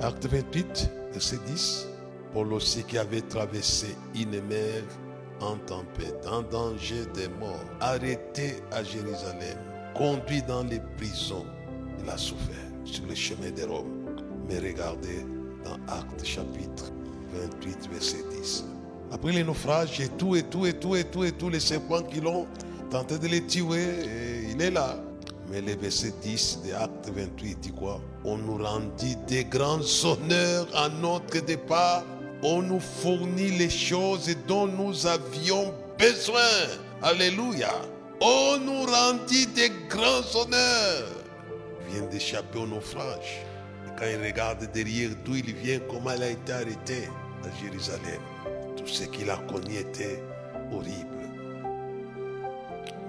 Acte 0.00 0.24
28, 0.24 0.90
verset 1.12 1.38
10. 1.46 1.88
Paul 2.32 2.54
aussi 2.54 2.84
qui 2.84 2.96
avait 2.96 3.20
traversé 3.20 3.94
une 4.14 4.40
mer 4.40 4.82
en 5.40 5.56
tempête, 5.58 6.26
en 6.26 6.40
danger 6.40 7.04
de 7.14 7.28
mort, 7.38 7.64
arrêté 7.80 8.56
à 8.72 8.82
Jérusalem, 8.82 9.58
conduit 9.94 10.42
dans 10.42 10.64
les 10.64 10.80
prisons. 10.96 11.44
Il 12.02 12.10
a 12.10 12.16
souffert 12.16 12.54
sur 12.84 13.04
le 13.06 13.14
chemin 13.14 13.50
de 13.50 13.64
Rome. 13.64 13.92
Mais 14.48 14.58
regardez 14.58 15.24
dans 15.64 15.78
Acte 15.92 16.24
chapitre 16.24 16.92
28, 17.32 17.88
verset 17.92 18.24
10. 18.40 18.64
Après 19.12 19.32
les 19.32 19.44
naufrages 19.44 20.00
et 20.00 20.08
tout, 20.08 20.36
et 20.36 20.42
tout, 20.42 20.66
et 20.66 20.72
tout, 20.72 20.96
et 20.96 21.04
tout, 21.04 21.24
et 21.24 21.32
tout, 21.32 21.48
les 21.48 21.60
serpents 21.60 22.02
qui 22.02 22.20
l'ont 22.20 22.46
tenté 22.90 23.18
de 23.18 23.26
les 23.26 23.44
tuer, 23.46 24.50
il 24.50 24.60
est 24.60 24.70
là. 24.70 24.96
Mais 25.48 25.60
le 25.60 25.76
verset 25.76 26.12
10 26.22 26.60
de 26.66 26.72
Acte 26.74 27.08
28 27.14 27.60
dit 27.60 27.70
quoi? 27.72 28.00
On 28.24 28.36
nous 28.36 28.58
rendit 28.58 29.16
des 29.28 29.44
grands 29.44 29.80
honneurs 30.04 30.66
à 30.74 30.88
notre 30.88 31.38
départ. 31.44 32.04
On 32.42 32.62
nous 32.62 32.80
fournit 32.80 33.52
les 33.52 33.70
choses 33.70 34.28
dont 34.48 34.66
nous 34.66 35.06
avions 35.06 35.72
besoin. 35.98 36.40
Alléluia. 37.00 37.72
On 38.20 38.58
nous 38.58 38.86
rendit 38.86 39.46
des 39.46 39.70
grands 39.88 40.24
honneurs. 40.34 41.15
Vient 41.90 42.06
d'échapper 42.10 42.58
au 42.58 42.66
naufrage. 42.66 43.42
Et 43.86 43.98
quand 43.98 44.06
il 44.06 44.24
regarde 44.24 44.70
derrière 44.72 45.10
d'où 45.24 45.36
il 45.36 45.54
vient, 45.54 45.78
comment 45.88 46.12
il 46.12 46.22
a 46.22 46.30
été 46.30 46.52
arrêté 46.52 47.08
à 47.44 47.62
Jérusalem. 47.62 48.20
Tout 48.76 48.86
ce 48.86 49.04
qu'il 49.04 49.30
a 49.30 49.36
connu 49.36 49.76
était 49.76 50.22
horrible. 50.72 51.16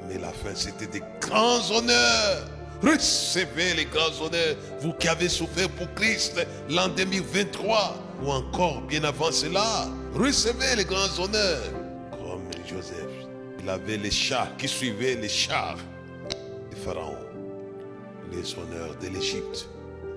Mais 0.07 0.17
la 0.17 0.31
fin, 0.31 0.55
c'était 0.55 0.87
des 0.87 1.03
grands 1.19 1.71
honneurs. 1.71 2.47
Recevez 2.81 3.73
les 3.73 3.85
grands 3.85 4.21
honneurs, 4.21 4.55
vous 4.81 4.93
qui 4.93 5.07
avez 5.07 5.29
souffert 5.29 5.69
pour 5.69 5.91
Christ 5.95 6.45
l'an 6.69 6.89
2023 6.89 7.97
ou 8.23 8.31
encore 8.31 8.81
bien 8.81 9.03
avant 9.03 9.31
cela. 9.31 9.87
Recevez 10.13 10.75
les 10.75 10.85
grands 10.85 11.19
honneurs. 11.19 11.63
Comme 12.11 12.43
Joseph, 12.67 13.09
il 13.59 13.69
avait 13.69 13.97
les 13.97 14.11
chars 14.11 14.55
qui 14.57 14.67
suivaient 14.67 15.15
les 15.15 15.29
chars 15.29 15.79
de 16.69 16.75
Pharaon. 16.75 17.16
Les 18.47 18.53
honneurs 18.53 18.95
de 19.01 19.07
l'Égypte 19.07 19.67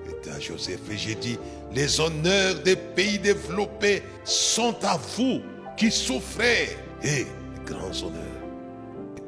étaient 0.09 0.31
à 0.31 0.39
Joseph. 0.39 0.79
Et 0.91 0.97
j'ai 0.97 1.17
dit, 1.17 1.37
les 1.75 2.01
honneurs 2.01 2.55
des 2.63 2.77
pays 2.77 3.19
développés 3.19 4.03
sont 4.25 4.77
à 4.85 4.99
vous 5.17 5.41
qui 5.77 5.91
souffrez. 5.91 6.77
Et 7.03 7.25
les 7.25 7.27
grands 7.65 8.07
honneurs. 8.07 8.21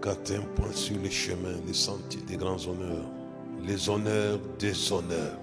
Quatre 0.01 0.35
un 0.35 0.43
point 0.55 0.73
sur 0.73 0.97
le 1.03 1.11
chemin, 1.11 1.55
les 1.67 1.75
sentiers 1.75 2.23
des 2.29 2.37
grands 2.37 2.65
honneurs. 2.67 3.11
Les 3.65 3.89
honneurs 3.89 4.39
des 4.59 4.93
honneurs. 4.93 5.39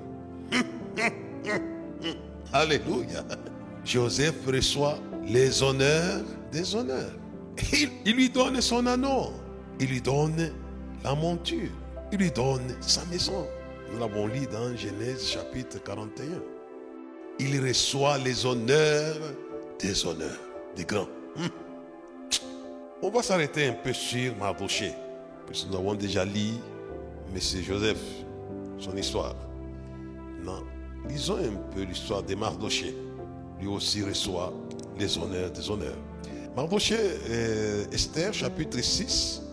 Alléluia. 2.54 3.26
Joseph 3.84 4.36
reçoit 4.48 5.00
les 5.26 5.64
honneurs 5.64 6.24
des 6.52 6.76
honneurs. 6.76 7.16
Il, 7.74 7.90
il, 8.06 8.16
lui 8.16 8.30
donne 8.30 8.62
son 8.62 8.86
anneau. 8.86 9.32
Il 9.80 9.88
lui 9.88 10.02
donne 10.02 10.52
la 11.04 11.16
monture. 11.16 11.72
Il 12.12 12.18
lui 12.18 12.32
donne 12.32 12.76
sa 12.82 13.06
maison. 13.06 13.48
Nous 13.92 14.00
l'avons 14.00 14.26
lu 14.28 14.48
dans 14.52 14.76
Genèse 14.76 15.28
chapitre 15.28 15.82
41. 15.84 16.26
Il 17.40 17.62
reçoit 17.62 18.18
les 18.18 18.46
honneurs 18.46 19.16
des 19.80 20.06
honneurs, 20.06 20.40
des 20.76 20.86
grands. 20.86 21.08
Hum. 21.38 21.50
On 23.02 23.10
va 23.10 23.22
s'arrêter 23.22 23.68
un 23.68 23.74
peu 23.74 23.94
sur 23.94 24.36
Mardoché, 24.38 24.92
puisque 25.48 25.68
nous 25.70 25.78
avons 25.78 25.94
déjà 25.94 26.26
lu 26.26 26.56
M. 27.34 27.40
Joseph, 27.64 28.02
son 28.78 28.98
histoire. 28.98 29.36
Non, 30.44 30.64
lisons 31.08 31.38
un 31.38 31.74
peu 31.74 31.84
l'histoire 31.84 32.24
de 32.24 32.36
Mardoché. 32.36 32.96
Lui 33.60 33.68
aussi 33.68 34.04
reçoit 34.04 34.52
les 34.98 35.18
honneurs 35.18 35.52
des 35.52 35.70
honneurs. 35.70 35.98
Mardoché, 36.56 36.98
euh, 37.30 37.86
Esther, 37.92 38.34
chapitre 38.34 38.82
6, 38.82 39.44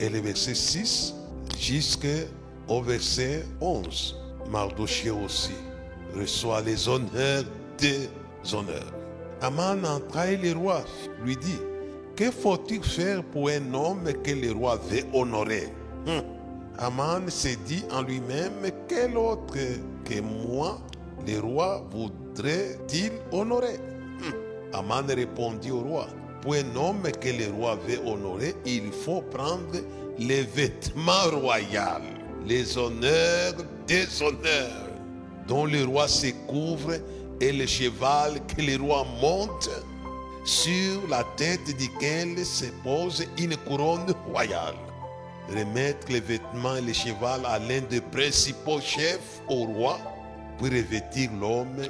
et 0.00 0.08
le 0.08 0.20
verset 0.20 0.54
6 0.54 1.14
jusqu'au 1.58 2.82
verset 2.82 3.44
11. 3.60 4.16
Mardoché 4.50 5.10
aussi 5.10 5.52
reçoit 6.14 6.62
les 6.62 6.88
honneurs 6.88 7.44
des 7.76 8.08
honneurs. 8.52 8.92
Aman 9.40 9.84
entra 9.84 10.28
et 10.28 10.36
le 10.36 10.52
roi 10.52 10.82
lui 11.22 11.36
dit, 11.36 11.60
que 12.16 12.30
faut-il 12.30 12.82
faire 12.82 13.22
pour 13.22 13.48
un 13.50 13.74
homme 13.74 14.12
que 14.24 14.32
le 14.32 14.52
roi 14.52 14.80
veut 14.90 15.04
honorer? 15.12 15.68
Hum. 16.06 16.22
Aman 16.78 17.28
s'est 17.28 17.58
dit 17.66 17.84
en 17.92 18.02
lui-même, 18.02 18.70
quel 18.88 19.16
autre 19.16 19.54
que 20.04 20.20
moi 20.20 20.80
le 21.26 21.40
roi 21.40 21.86
voudrait-il 21.92 23.12
honorer? 23.30 23.78
Hum. 24.24 24.32
Aman 24.72 25.06
répondit 25.06 25.70
au 25.70 25.80
roi, 25.80 26.08
pour 26.40 26.54
un 26.54 26.76
homme 26.76 27.02
que 27.20 27.28
le 27.28 27.52
roi 27.52 27.76
veut 27.86 27.98
honorer, 28.04 28.54
il 28.64 28.90
faut 28.90 29.22
prendre 29.22 29.78
les 30.18 30.42
vêtements 30.42 31.30
royaux, 31.32 32.02
les 32.46 32.76
honneurs 32.76 33.54
des 33.86 34.22
honneurs, 34.22 34.90
dont 35.46 35.64
le 35.64 35.84
roi 35.84 36.08
se 36.08 36.28
couvre 36.46 36.94
et 37.40 37.52
le 37.52 37.66
cheval 37.66 38.40
que 38.46 38.60
le 38.60 38.82
roi 38.82 39.06
monte, 39.20 39.70
sur 40.44 41.06
la 41.08 41.24
tête 41.36 41.76
duquel 41.76 42.44
se 42.44 42.66
pose 42.82 43.24
une 43.38 43.56
couronne 43.58 44.12
royale. 44.30 44.74
Remettre 45.48 46.10
les 46.10 46.20
vêtements 46.20 46.76
et 46.76 46.80
le 46.80 46.92
cheval 46.92 47.40
à 47.46 47.58
l'un 47.58 47.80
des 47.82 48.00
principaux 48.00 48.80
chefs 48.80 49.40
au 49.48 49.64
roi, 49.64 49.98
puis 50.58 50.68
revêtir 50.68 51.30
l'homme 51.40 51.82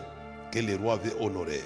que 0.52 0.58
le 0.58 0.76
roi 0.76 0.96
veut 0.96 1.16
honorer. 1.20 1.62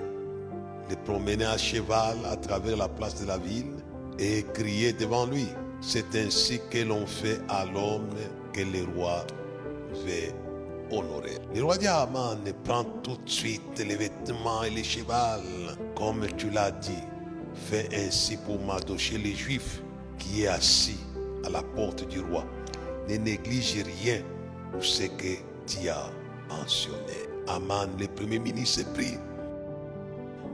Le 0.88 0.96
promener 1.04 1.44
à 1.44 1.58
cheval 1.58 2.18
à 2.30 2.36
travers 2.36 2.76
la 2.76 2.88
place 2.88 3.20
de 3.20 3.26
la 3.26 3.38
ville 3.38 3.76
et 4.18 4.44
crier 4.54 4.92
devant 4.92 5.26
lui. 5.26 5.46
C'est 5.84 6.14
ainsi 6.14 6.60
que 6.70 6.78
l'on 6.78 7.04
fait 7.06 7.40
à 7.48 7.64
l'homme 7.64 8.14
que 8.52 8.60
le 8.60 8.84
roi 8.96 9.26
veut 9.92 10.32
honorer. 10.96 11.38
Le 11.52 11.64
roi 11.64 11.76
dit 11.76 11.88
à 11.88 12.02
Aman, 12.02 12.38
prends 12.62 12.84
tout 13.02 13.16
de 13.16 13.28
suite 13.28 13.78
les 13.84 13.96
vêtements 13.96 14.62
et 14.62 14.70
les 14.70 14.84
chevals, 14.84 15.42
comme 15.96 16.24
tu 16.38 16.50
l'as 16.50 16.70
dit. 16.70 17.02
Fais 17.54 17.88
ainsi 17.96 18.36
pour 18.36 18.60
Mardoché 18.64 19.18
les 19.18 19.34
Juifs 19.34 19.82
qui 20.18 20.44
est 20.44 20.46
assis 20.46 21.00
à 21.44 21.50
la 21.50 21.62
porte 21.62 22.08
du 22.08 22.20
roi. 22.20 22.44
Ne 23.08 23.16
néglige 23.16 23.82
rien 23.82 24.22
pour 24.70 24.84
ce 24.84 25.02
que 25.02 25.34
tu 25.66 25.88
as 25.88 26.10
mentionné. 26.48 27.26
Aman, 27.48 27.88
le 27.98 28.06
premier 28.06 28.38
ministre, 28.38 28.84
prit 28.92 29.18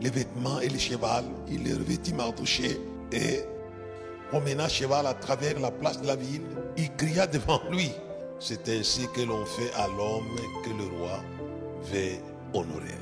les 0.01 0.11
vêtements 0.11 0.61
et 0.61 0.69
les 0.69 0.79
chevals. 0.79 1.27
Il 1.51 1.65
les 1.65 1.75
revêtit 1.75 2.15
Mardoché 2.15 2.81
et 3.13 3.41
promena 4.31 4.69
cheval 4.69 5.07
à 5.07 5.15
travers 5.15 5.59
la 5.61 5.71
place 5.71 6.01
de 6.01 6.07
la 6.07 6.17
ville. 6.17 6.43
Il 6.77 6.95
cria 6.97 7.27
devant 7.27 7.61
lui. 7.71 7.93
C'est 8.41 8.69
ainsi 8.69 9.07
que 9.15 9.23
l'on 9.23 9.45
fait 9.45 9.73
à 9.75 9.87
l'homme 9.89 10.37
que 10.65 10.71
le 10.71 10.99
roi 10.99 11.21
veut 11.91 12.19
honorer. 12.55 12.99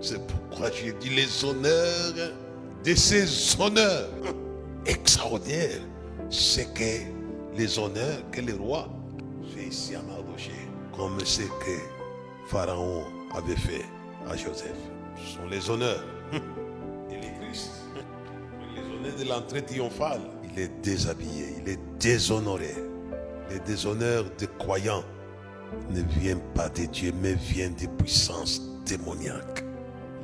C'est 0.00 0.20
pourquoi 0.26 0.70
j'ai 0.70 0.92
dit 0.92 1.10
les 1.10 1.44
honneurs 1.44 2.32
de 2.84 2.94
ces 2.94 3.60
honneurs. 3.60 4.08
Hum. 4.26 4.34
Extraordinaire. 4.84 5.80
C'est 6.28 6.72
que 6.74 7.56
les 7.56 7.78
honneurs 7.78 8.18
que 8.32 8.40
le 8.40 8.54
roi 8.54 8.88
fait 9.54 9.64
ici 9.64 9.94
à 9.94 10.02
Mardoché, 10.02 10.52
comme 10.96 11.18
ce 11.24 11.42
que 11.42 11.78
Pharaon 12.48 13.04
avait 13.34 13.56
fait 13.56 13.84
à 14.28 14.36
Joseph. 14.36 14.76
Sont 15.16 15.48
les 15.48 15.70
honneurs. 15.70 16.04
De 19.18 19.28
l'entrée 19.28 19.62
triomphale. 19.62 20.20
Il 20.44 20.58
est 20.58 20.70
déshabillé, 20.82 21.56
il 21.62 21.68
est 21.68 21.78
déshonoré. 22.00 22.74
Les 23.50 23.60
déshonneurs 23.60 24.24
des 24.38 24.46
croyants 24.58 25.04
ne 25.90 26.02
viennent 26.18 26.42
pas 26.54 26.68
de 26.68 26.86
Dieu, 26.86 27.12
mais 27.20 27.34
viennent 27.34 27.74
des 27.74 27.88
puissances 27.88 28.62
démoniaques. 28.86 29.64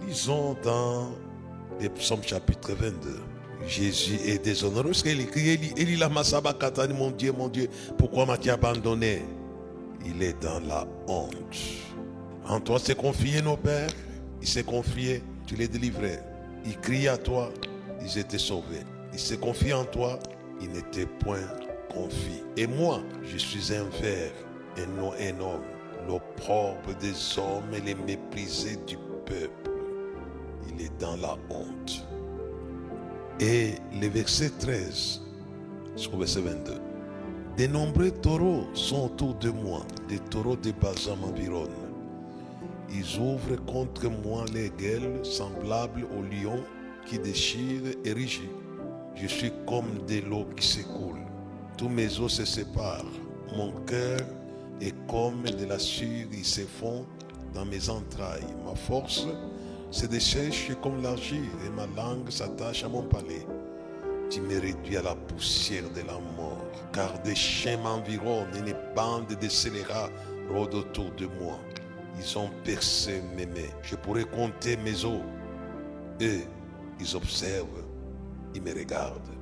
Lisons 0.06 0.56
dans 0.62 1.10
les 1.80 1.88
psaumes 1.90 2.22
chapitre 2.22 2.72
22. 2.72 3.20
Jésus 3.66 4.18
est 4.26 4.42
déshonoré. 4.42 4.84
Parce 4.84 5.02
qu'il 5.02 5.20
écrit, 5.20 5.58
Eli, 5.76 5.96
lama 5.96 6.24
sabachthani, 6.24 6.94
mon 6.94 7.10
Dieu, 7.10 7.32
mon 7.32 7.48
Dieu, 7.48 7.68
pourquoi 7.98 8.24
m'as-tu 8.26 8.50
abandonné? 8.50 9.22
Il 10.06 10.22
est 10.22 10.40
dans 10.42 10.60
la 10.60 10.86
honte. 11.06 11.56
En 12.46 12.60
toi 12.60 12.78
s'est 12.78 12.94
confié 12.94 13.42
nos 13.42 13.56
pères, 13.56 13.90
il 14.40 14.48
s'est 14.48 14.62
confié, 14.62 15.22
tu 15.46 15.54
les 15.56 15.68
délivrais. 15.68 16.22
Il 16.64 16.78
criait 16.78 17.08
à 17.08 17.18
toi, 17.18 17.52
ils 18.00 18.18
étaient 18.18 18.38
sauvés. 18.38 18.84
Il 19.12 19.18
s'est 19.18 19.38
confié 19.38 19.72
en 19.72 19.84
toi, 19.84 20.18
il 20.60 20.70
n'était 20.70 21.06
point 21.06 21.46
confié. 21.92 22.44
Et 22.56 22.66
moi, 22.66 23.00
je 23.22 23.38
suis 23.38 23.74
un 23.74 23.84
ver 24.00 24.32
et 24.76 24.86
non 24.86 25.12
un 25.12 25.40
homme, 25.40 25.64
l'opprobre 26.06 26.94
des 27.00 27.38
hommes 27.38 27.72
et 27.74 27.80
les 27.80 27.94
méprisés 27.94 28.78
du 28.86 28.96
peuple. 29.26 29.70
Il 30.68 30.82
est 30.82 31.00
dans 31.00 31.16
la 31.16 31.36
honte. 31.50 32.06
Et 33.40 33.74
le 34.00 34.08
verset 34.08 34.50
13, 34.58 35.22
jusqu'au 35.96 36.18
verset 36.18 36.40
22. 36.40 36.72
De 37.56 37.66
nombreux 37.66 38.10
taureaux 38.10 38.66
sont 38.74 39.06
autour 39.06 39.34
de 39.34 39.50
moi, 39.50 39.80
des 40.08 40.18
taureaux 40.18 40.56
de 40.56 40.70
Bazan 40.72 41.16
m'environnent. 41.16 41.70
Ils 42.90 43.18
ouvrent 43.18 43.56
contre 43.66 44.08
moi 44.08 44.44
les 44.52 44.70
gueules 44.70 45.24
semblables 45.24 46.06
aux 46.16 46.22
lions 46.22 46.62
qui 47.06 47.18
déchirent 47.18 47.94
et 48.04 48.12
rugit. 48.12 48.50
Je 49.14 49.26
suis 49.26 49.52
comme 49.66 50.06
de 50.06 50.20
l'eau 50.28 50.46
qui 50.56 50.66
s'écoule. 50.66 51.20
Tous 51.76 51.88
mes 51.88 52.20
os 52.20 52.32
se 52.32 52.44
séparent. 52.44 53.04
Mon 53.56 53.72
cœur 53.86 54.20
est 54.80 54.94
comme 55.08 55.42
de 55.42 55.64
la 55.64 55.78
suie, 55.78 56.26
il 56.32 56.44
se 56.44 56.62
fond 56.62 57.06
dans 57.54 57.64
mes 57.64 57.88
entrailles. 57.88 58.54
Ma 58.64 58.74
force 58.74 59.26
se 59.90 60.06
dessèche 60.06 60.70
comme 60.82 61.02
l'argile 61.02 61.48
et 61.66 61.70
ma 61.70 61.86
langue 62.00 62.30
s'attache 62.30 62.84
à 62.84 62.88
mon 62.88 63.02
palais. 63.02 63.46
Tu 64.30 64.42
me 64.42 64.60
réduis 64.60 64.98
à 64.98 65.02
la 65.02 65.14
poussière 65.14 65.88
de 65.90 66.00
la 66.00 66.18
mort, 66.36 66.66
car 66.92 67.18
des 67.22 67.34
chiens 67.34 67.78
m'environnent 67.78 68.54
et 68.54 68.58
une 68.58 68.76
bande 68.94 69.34
de 69.40 69.48
scélérats 69.48 70.10
rôdent 70.50 70.74
autour 70.74 71.10
de 71.12 71.26
moi. 71.40 71.58
Ils 72.18 72.38
ont 72.38 72.50
percé 72.64 73.22
mes 73.36 73.46
mains. 73.46 73.72
Je 73.82 73.96
pourrais 73.96 74.24
compter 74.24 74.76
mes 74.76 75.04
os. 75.04 75.22
Eux, 76.20 76.42
ils 77.00 77.16
observent, 77.16 77.84
ils 78.54 78.62
me 78.62 78.72
regardent. 78.72 79.34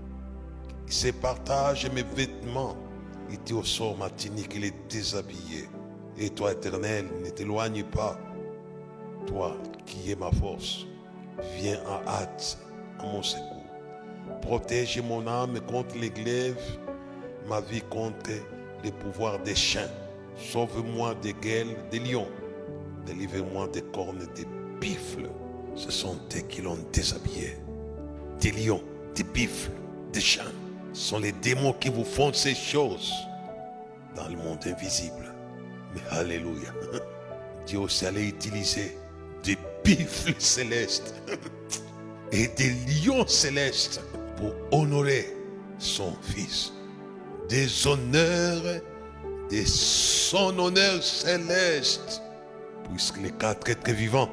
Ils 0.87 0.93
se 0.93 1.09
partagent 1.09 1.91
mes 1.91 2.03
vêtements. 2.03 2.77
Il 3.31 3.39
dit 3.41 3.55
au 3.55 3.65
sort 3.65 3.97
matinique, 3.97 4.53
il 4.55 4.67
est 4.67 4.89
déshabillé. 4.89 5.69
Et 6.19 6.31
toi, 6.31 6.53
éternel, 6.53 7.07
ne 7.25 7.31
t'éloigne 7.31 7.85
pas. 7.85 8.19
Toi 9.27 9.57
qui 9.85 10.13
es 10.13 10.17
ma 10.17 10.31
force, 10.31 10.87
viens 11.57 11.81
en 11.87 12.07
hâte 12.09 12.59
à 13.01 13.05
mon 13.05 13.23
secours. 13.23 13.65
Protège 14.43 15.01
mon 15.03 15.27
âme 15.27 15.61
contre 15.63 15.97
les 15.99 16.11
glaives, 16.11 16.79
ma 17.49 17.61
vie 17.61 17.83
contre 17.91 18.31
les 18.85 18.93
pouvoirs 18.93 19.41
des 19.41 19.55
chiens. 19.55 19.91
Sauve-moi 20.37 21.15
des 21.17 21.33
gueules 21.33 21.77
des 21.91 21.99
lions. 21.99 22.29
Délivre-moi 23.07 23.69
des 23.69 23.83
cornes 23.83 24.27
des 24.35 24.47
bifles. 24.81 25.29
Ce 25.77 25.91
sont 25.91 26.17
eux 26.35 26.41
qui 26.49 26.63
l'ont 26.63 26.79
déshabillé. 26.93 27.59
Des 28.41 28.51
lions, 28.51 28.83
des 29.15 29.23
bifles, 29.23 29.71
des 30.13 30.21
chiens. 30.21 30.51
Ce 30.95 31.11
sont 31.11 31.19
les 31.19 31.33
démons 31.33 31.75
qui 31.75 31.91
vous 31.91 32.05
font 32.05 32.33
ces 32.33 32.55
choses 32.55 33.13
dans 34.15 34.29
le 34.29 34.37
monde 34.37 34.59
invisible. 34.67 35.35
Mais 35.95 36.01
Alléluia. 36.11 36.73
Dieu 37.67 37.79
aussi 37.81 38.07
allait 38.07 38.29
utiliser 38.29 38.97
des 39.43 39.59
bifles 39.85 40.35
célestes 40.39 41.15
et 42.33 42.49
des 42.49 42.73
lions 43.05 43.27
célestes 43.27 44.01
pour 44.37 44.53
honorer 44.73 45.37
son 45.79 46.13
fils. 46.23 46.73
Des 47.51 47.87
honneurs, 47.87 48.81
de 49.51 49.65
son 49.65 50.59
honneur 50.59 51.03
céleste. 51.03 52.23
Puisque 52.91 53.19
les 53.19 53.33
quatre 53.33 53.69
êtres 53.69 53.91
vivants 53.91 54.31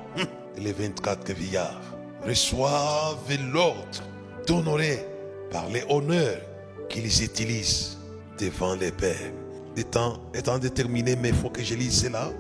les 0.58 0.74
24 0.74 1.32
vieillards 1.34 1.82
reçoivent 2.26 3.38
l'ordre 3.52 4.04
d'honorer 4.48 5.06
par 5.52 5.68
les 5.70 5.84
honneurs 5.90 6.42
qu'ils 6.90 7.24
utilisent 7.24 7.98
devant 8.40 8.76
les 8.76 8.92
pères. 8.92 9.32
Étant, 9.76 10.20
étant 10.34 10.60
déterminé, 10.60 11.16
mais 11.16 11.30
il 11.30 11.36
faut 11.36 11.50
que 11.50 11.64
je 11.64 11.74
lise 11.76 12.02
cela 12.04 12.32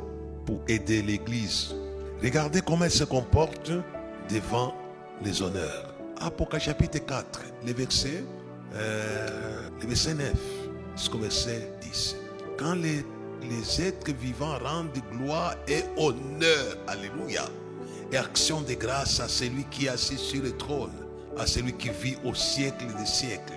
pour 0.45 0.61
aider 0.67 1.01
l'Église. 1.01 1.73
Regardez 2.21 2.61
comment 2.61 2.85
elle 2.85 2.91
se 2.91 3.03
comporte 3.03 3.71
devant 4.29 4.73
les 5.23 5.41
honneurs. 5.41 5.93
Apocalypse 6.21 6.65
chapitre 6.65 6.99
4, 6.99 7.41
le 7.65 7.73
verset, 7.73 8.23
euh, 8.75 9.69
le 9.81 9.87
verset 9.87 10.13
9 10.13 10.31
jusqu'au 10.95 11.17
verset 11.17 11.69
10. 11.81 12.15
Quand 12.57 12.75
les, 12.75 13.03
les 13.41 13.81
êtres 13.81 14.13
vivants 14.13 14.57
rendent 14.63 14.91
gloire 15.11 15.55
et 15.67 15.83
honneur, 15.97 16.77
alléluia, 16.87 17.45
et 18.13 18.17
action 18.17 18.61
de 18.61 18.73
grâce 18.73 19.19
à 19.19 19.27
celui 19.27 19.65
qui 19.65 19.87
est 19.87 19.89
assis 19.89 20.17
sur 20.17 20.43
le 20.43 20.55
trône, 20.55 20.93
à 21.37 21.47
celui 21.47 21.73
qui 21.73 21.89
vit 21.89 22.15
au 22.23 22.33
siècle 22.33 22.85
des 22.97 23.05
siècles. 23.05 23.53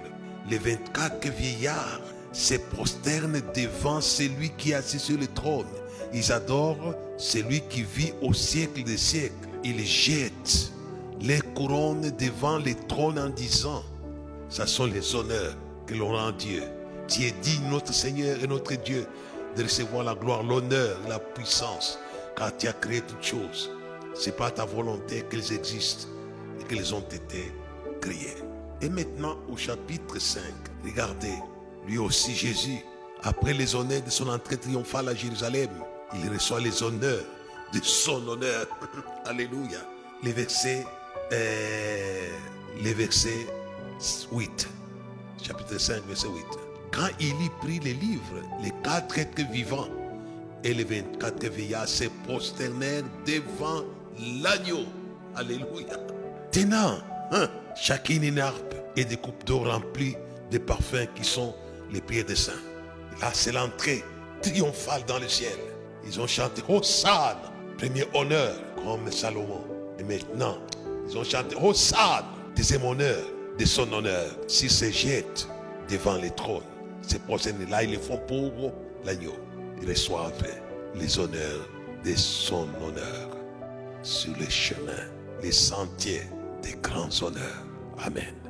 les 0.48 0.59
24 0.59 1.28
vieillards 1.28 2.00
se 2.32 2.54
prosternent 2.54 3.42
devant 3.54 4.00
celui 4.00 4.50
qui 4.57 4.70
est 4.70 4.74
assis 4.74 4.98
sur 4.98 5.18
le 5.18 5.26
trône. 5.26 5.66
Ils 6.14 6.32
adorent 6.32 6.94
celui 7.18 7.61
qui 7.62 7.82
vit 7.82 8.12
au 8.22 8.32
siècle 8.32 8.82
des 8.84 8.96
siècles. 8.96 9.48
Ils 9.64 9.84
jettent 9.84 10.72
les 11.20 11.40
couronnes 11.54 12.11
devant 12.18 12.59
le 12.59 12.74
trône 12.88 13.18
en 13.18 13.30
disant, 13.30 13.82
ce 14.48 14.64
sont 14.66 14.86
les 14.86 15.14
honneurs 15.14 15.57
que 15.86 15.94
l'on 15.94 16.09
rend 16.09 16.32
Dieu. 16.32 16.62
Tu 17.09 17.24
es 17.24 17.32
digne, 17.42 17.68
notre 17.68 17.92
Seigneur 17.92 18.42
et 18.42 18.46
notre 18.46 18.74
Dieu, 18.74 19.07
de 19.57 19.62
recevoir 19.62 20.04
la 20.04 20.14
gloire, 20.14 20.42
l'honneur 20.42 20.98
la 21.09 21.18
puissance, 21.18 21.98
car 22.36 22.57
tu 22.57 22.68
as 22.68 22.72
créé 22.72 23.00
toutes 23.00 23.24
choses. 23.24 23.70
Ce 24.18 24.26
n'est 24.26 24.36
pas 24.36 24.50
ta 24.50 24.64
volonté 24.64 25.24
qu'elles 25.30 25.52
existent 25.52 26.08
et 26.60 26.64
qu'elles 26.64 26.94
ont 26.94 27.00
été 27.00 27.52
créées. 28.00 28.36
Et 28.80 28.88
maintenant, 28.88 29.36
au 29.50 29.56
chapitre 29.56 30.18
5, 30.18 30.42
regardez, 30.84 31.34
lui 31.86 31.98
aussi 31.98 32.34
Jésus, 32.34 32.78
après 33.22 33.52
les 33.52 33.74
honneurs 33.74 34.02
de 34.02 34.10
son 34.10 34.28
entrée 34.28 34.56
triomphale 34.56 35.08
à 35.08 35.14
Jérusalem, 35.14 35.70
il 36.14 36.30
reçoit 36.32 36.60
les 36.60 36.82
honneurs 36.82 37.24
de 37.72 37.80
son 37.82 38.26
honneur. 38.28 38.66
Alléluia. 39.24 39.80
Les 40.22 40.32
versets, 40.32 40.84
euh, 41.32 42.30
les 42.82 42.94
versets 42.94 43.46
8. 44.32 44.68
Chapitre 45.42 45.78
5, 45.78 46.04
verset 46.06 46.28
8. 46.28 46.44
Quand 46.92 47.08
il 47.20 47.42
y 47.42 47.50
prit 47.60 47.80
les 47.80 47.94
livres, 47.94 48.42
les 48.62 48.72
quatre 48.82 49.18
êtres 49.18 49.42
vivants 49.50 49.88
et 50.64 50.72
les 50.72 50.84
24 50.84 51.46
veillards 51.48 51.88
se 51.88 52.04
prosternèrent 52.26 53.04
devant 53.26 53.84
l'agneau. 54.42 54.84
Alléluia. 55.34 55.96
Tenant, 56.50 56.98
hein, 57.32 57.48
chacune 57.74 58.24
une 58.24 58.38
harpe 58.38 58.74
et 58.96 59.04
des 59.04 59.16
coupes 59.16 59.44
d'eau 59.44 59.60
remplies 59.60 60.16
de 60.50 60.58
parfums 60.58 61.06
qui 61.14 61.24
sont 61.24 61.54
les 61.92 62.00
pieds 62.00 62.24
des 62.24 62.36
saints. 62.36 62.52
Là, 63.20 63.30
c'est 63.32 63.52
l'entrée 63.52 64.04
triomphale 64.42 65.02
dans 65.06 65.18
le 65.18 65.28
ciel. 65.28 65.58
Ils 66.06 66.20
ont 66.20 66.26
chanté 66.26 66.62
Hosanna, 66.68 67.36
premier 67.78 68.04
honneur, 68.14 68.54
comme 68.76 69.10
Salomon. 69.10 69.64
Et 69.98 70.04
maintenant, 70.04 70.58
ils 71.08 71.16
ont 71.18 71.24
chanté 71.24 71.56
Hosanna, 71.60 72.24
deuxième 72.54 72.84
honneur 72.84 73.22
de 73.58 73.64
son 73.64 73.92
honneur. 73.92 74.30
S'ils 74.48 74.70
se 74.70 74.90
jettent 74.90 75.48
devant 75.90 76.16
les 76.16 76.30
trônes, 76.30 76.62
ces 77.02 77.18
prochaines 77.18 77.68
là 77.70 77.82
ils 77.82 77.92
le 77.92 77.98
font 77.98 78.18
pour 78.26 78.72
l'agneau. 79.04 79.34
Ils 79.82 79.88
reçoivent 79.88 80.32
les 80.94 81.18
honneurs 81.18 81.68
de 82.04 82.14
son 82.14 82.68
honneur 82.82 83.36
sur 84.07 84.36
les 84.38 84.48
chemins, 84.48 85.11
les 85.42 85.50
sentiers 85.50 86.22
des 86.62 86.76
grands 86.80 87.11
honneurs. 87.22 87.66
Amen. 87.98 88.45